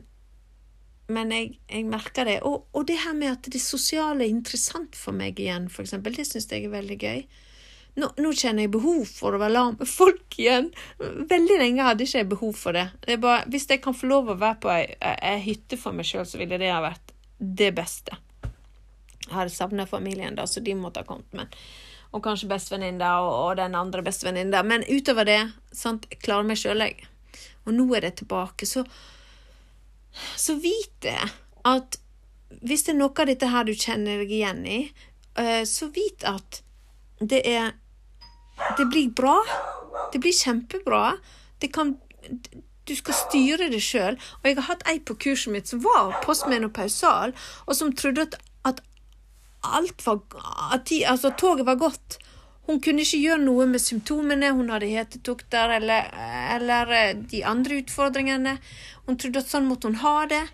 men 1.12 1.34
jeg, 1.34 1.52
jeg, 1.70 1.84
merker 1.90 2.28
det. 2.28 2.40
Og, 2.46 2.66
og, 2.72 2.86
det 2.88 3.00
her 3.02 3.14
med 3.16 3.34
at 3.34 3.50
det 3.52 3.60
sosiale 3.62 4.24
er 4.24 4.32
interessant 4.32 4.96
for 4.98 5.16
meg 5.16 5.40
igjen, 5.40 5.68
for 5.72 5.84
eksempel, 5.84 6.16
det 6.16 6.28
syns 6.28 6.48
jeg 6.50 6.66
er 6.66 6.74
veldig 6.74 6.98
gøy. 7.00 7.22
Nå, 7.98 8.06
nå, 8.22 8.30
kjenner 8.38 8.64
jeg 8.64 8.72
behov 8.72 9.02
for 9.10 9.34
å 9.34 9.40
være 9.42 9.56
sammen 9.56 9.80
med 9.80 9.90
folk 9.90 10.38
igjen. 10.38 10.70
Veldig 11.30 11.58
lenge 11.58 11.86
hadde 11.88 12.06
ikke 12.06 12.22
jeg 12.22 12.30
behov 12.30 12.56
for 12.56 12.78
det. 12.78 12.86
det 13.06 13.18
bare, 13.22 13.44
hvis 13.50 13.66
jeg 13.68 13.82
kan 13.82 13.96
få 13.96 14.10
lov 14.10 14.30
å 14.30 14.38
være 14.40 14.60
på 14.62 14.72
ei, 14.72 14.84
ei 15.02 15.38
hytte 15.42 15.78
for 15.80 15.96
meg 15.96 16.06
sjøl, 16.08 16.26
så 16.28 16.40
ville 16.40 16.60
det 16.60 16.70
ha 16.70 16.80
vært 16.84 17.14
det 17.40 17.72
beste. 17.76 18.16
Jeg 19.26 19.34
hadde 19.34 19.54
savna 19.54 19.86
familien, 19.90 20.38
da, 20.38 20.46
så 20.46 20.62
de 20.62 20.74
måtte 20.78 21.02
ha 21.02 21.08
kommet. 21.08 21.28
Men, 21.36 21.50
og 22.14 22.22
kanskje 22.24 22.48
bestevenninna 22.50 23.12
og, 23.22 23.30
og 23.30 23.56
den 23.60 23.76
andre 23.78 24.02
bestevenninna. 24.06 24.62
Men 24.66 24.86
utover 24.88 25.28
det, 25.28 25.40
sant, 25.74 26.06
jeg 26.10 26.46
meg 26.46 26.58
sjøl, 26.58 26.86
jeg. 26.86 27.10
Og 27.66 27.74
nå 27.76 27.86
er 27.96 28.06
det 28.06 28.16
tilbake. 28.22 28.66
Så 28.66 28.84
så 30.36 30.56
vit 30.60 30.92
det 31.04 31.18
at 31.68 31.98
hvis 32.60 32.84
det 32.86 32.94
er 32.94 32.98
noe 32.98 33.14
av 33.14 33.28
dette 33.30 33.50
her 33.50 33.66
du 33.66 33.72
kjenner 33.74 34.22
deg 34.22 34.32
igjen 34.34 34.64
i, 34.66 34.80
eh, 35.38 35.62
så 35.68 35.90
vit 35.94 36.24
at 36.28 36.62
det 37.20 37.44
er 37.46 37.76
Det 38.76 38.84
blir 38.92 39.08
bra. 39.16 39.38
Det 40.12 40.18
blir 40.20 40.32
kjempebra. 40.36 41.16
Det 41.58 41.72
kan 41.72 41.94
du 42.90 42.96
skal 42.96 43.14
styre 43.16 43.70
det 43.72 43.80
sjøl. 43.80 44.18
Og 44.40 44.48
jeg 44.48 44.58
har 44.58 44.68
hatt 44.68 44.86
ei 44.90 44.98
på 45.00 45.16
kurset 45.16 45.54
mitt 45.54 45.70
som 45.70 45.80
var 45.84 46.18
postmenopausal, 46.24 47.32
og 47.66 47.76
som 47.78 47.94
trodde 47.96 48.26
at, 48.26 48.36
at 48.68 48.82
alt 49.64 50.04
var 50.06 50.20
at 50.74 50.86
de, 50.90 51.04
Altså, 51.06 51.32
toget 51.38 51.66
var 51.66 51.80
gått. 51.80 52.18
Hun 52.70 52.78
kunne 52.78 53.02
ikke 53.02 53.18
gjøre 53.18 53.42
noe 53.42 53.64
med 53.66 53.82
symptomene, 53.82 54.52
hun 54.54 54.68
hadde 54.70 54.92
hetetokter 54.92 55.72
eller, 55.80 56.10
eller 56.54 56.92
eh, 56.94 57.16
de 57.32 57.40
andre 57.42 57.80
utfordringene. 57.82 58.52
Hun 59.08 59.18
trodde 59.18 59.42
at 59.42 59.50
sånn 59.50 59.66
måtte 59.66 59.90
hun 59.90 59.98
ha 60.04 60.20
det. 60.30 60.44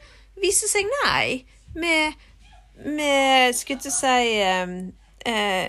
Vise 0.40 0.70
seg 0.70 0.88
nei. 1.02 1.42
Med, 1.76 2.16
med 2.86 3.52
Skulle 3.52 3.84
jeg 3.84 3.92
si 3.92 4.38
uh, 4.40 4.70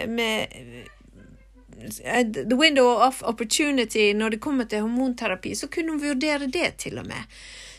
Med 0.08 0.56
uh, 0.56 2.24
The 2.32 2.56
window 2.56 2.94
of 3.04 3.20
opportunity 3.28 4.14
når 4.16 4.38
det 4.38 4.40
kommer 4.40 4.72
til 4.72 4.86
hormonterapi, 4.86 5.52
så 5.56 5.68
kunne 5.68 5.98
hun 5.98 6.04
vurdere 6.06 6.48
det, 6.48 6.78
til 6.86 7.02
og 7.04 7.12
med. 7.12 7.38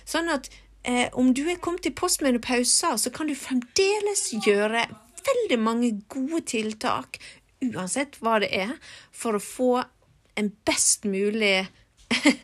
Sånn 0.08 0.28
at 0.32 0.52
eh, 0.84 1.08
om 1.16 1.32
du 1.32 1.46
er 1.48 1.60
kommet 1.60 1.88
i 1.88 1.94
postmenopausa, 1.96 2.98
så 3.00 3.12
kan 3.14 3.28
du 3.28 3.36
fremdeles 3.36 4.28
gjøre 4.44 4.84
veldig 5.28 5.58
mange 5.60 5.90
gode 6.08 6.44
tiltak, 6.52 7.18
uansett 7.64 8.20
hva 8.22 8.38
det 8.42 8.52
er, 8.54 8.74
for 9.12 9.38
å 9.38 9.42
få 9.42 9.72
en 10.38 10.52
best 10.68 11.08
mulig 11.08 11.66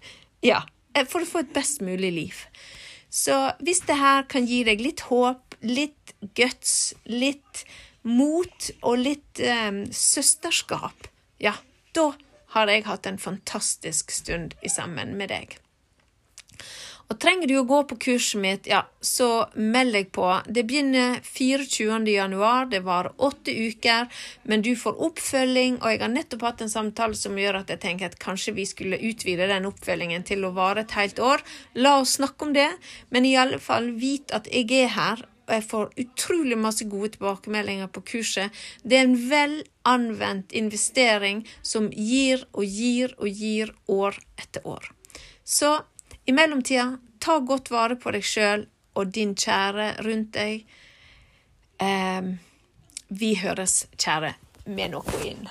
Ja, 0.44 0.64
Eh, 0.94 1.06
for 1.06 1.24
å 1.24 1.28
få 1.28 1.42
et 1.42 1.54
best 1.54 1.82
mulig 1.84 2.12
liv. 2.14 2.42
Så 3.14 3.34
hvis 3.62 3.82
det 3.88 3.98
her 3.98 4.26
kan 4.30 4.46
gi 4.48 4.62
deg 4.66 4.82
litt 4.82 5.06
håp, 5.10 5.56
litt 5.62 6.14
guts, 6.38 6.94
litt 7.06 7.64
mot 8.04 8.70
og 8.82 8.98
litt 9.00 9.40
um, 9.40 9.84
søsterskap, 9.94 11.08
ja, 11.42 11.54
da 11.96 12.10
har 12.54 12.70
jeg 12.70 12.86
hatt 12.86 13.06
en 13.08 13.20
fantastisk 13.22 14.12
stund 14.14 14.54
sammen 14.70 15.14
med 15.18 15.30
deg. 15.32 15.56
Og 17.12 17.18
trenger 17.20 17.50
du 17.50 17.55
å 17.59 17.66
gå 17.68 17.82
på 17.88 17.98
kurset 18.00 18.40
mitt, 18.40 18.68
ja, 18.70 18.80
så 19.05 19.46
meld 19.55 19.92
deg 19.96 20.09
på. 20.16 20.26
Det 20.46 20.64
begynner 20.68 21.18
24. 21.26 22.00
januar, 22.09 22.70
det 22.72 22.80
varer 22.86 23.12
åtte 23.16 23.52
uker, 23.52 24.09
men 24.48 24.64
du 24.64 24.72
får 24.78 25.02
oppfølging, 25.09 25.78
og 25.82 25.92
jeg 25.92 26.00
har 26.00 26.14
nettopp 26.14 26.46
hatt 26.48 26.64
en 26.64 26.72
samtale 26.72 27.18
som 27.18 27.36
gjør 27.38 27.61
at 27.61 27.74
jeg 27.74 27.82
tenker 27.84 28.09
at 28.09 28.18
kanskje 28.22 28.57
vi 28.57 28.64
skulle 28.68 29.02
utvide 29.05 29.50
den 29.50 29.68
oppfølgingen 29.68 30.24
til 30.26 30.48
å 30.48 30.55
vare 30.57 30.86
et 30.86 30.96
helt 30.96 31.20
år. 31.20 31.44
La 31.76 31.98
oss 32.00 32.16
snakke 32.18 32.48
om 32.48 32.57
det, 32.57 32.70
men 33.12 33.28
i 33.28 33.36
alle 33.40 33.61
fall 33.62 33.92
vit 34.00 34.32
at 34.34 34.48
jeg 34.50 34.72
er 34.80 34.92
her, 34.96 35.26
og 35.44 35.52
jeg 35.52 35.64
får 35.68 35.90
utrolig 36.00 36.57
masse 36.57 36.86
gode 36.88 37.14
tilbakemeldinger 37.18 37.90
på 37.92 38.02
kurset. 38.14 38.64
Det 38.82 38.96
er 38.96 39.09
en 39.09 39.18
vel 39.28 39.59
anvendt 39.84 40.55
investering 40.57 41.44
som 41.61 41.90
gir 41.92 42.46
og 42.55 42.64
gir 42.64 43.12
og 43.18 43.28
gir 43.28 43.74
år 43.92 44.16
etter 44.40 44.64
år. 44.64 44.88
Så 45.44 45.76
i 46.24 46.32
mellomtida, 46.32 46.98
ta 47.18 47.38
godt 47.40 47.70
vare 47.72 47.96
på 48.00 48.12
deg 48.14 48.24
sjøl 48.24 48.66
og 48.94 49.12
din 49.14 49.34
kjære 49.38 49.90
rundt 50.06 50.32
deg. 50.36 50.64
Eh, 51.82 52.32
vi 53.08 53.34
høres, 53.42 53.84
kjære, 53.98 54.34
med 54.66 54.94
noe 54.94 55.20
inn. 55.26 55.48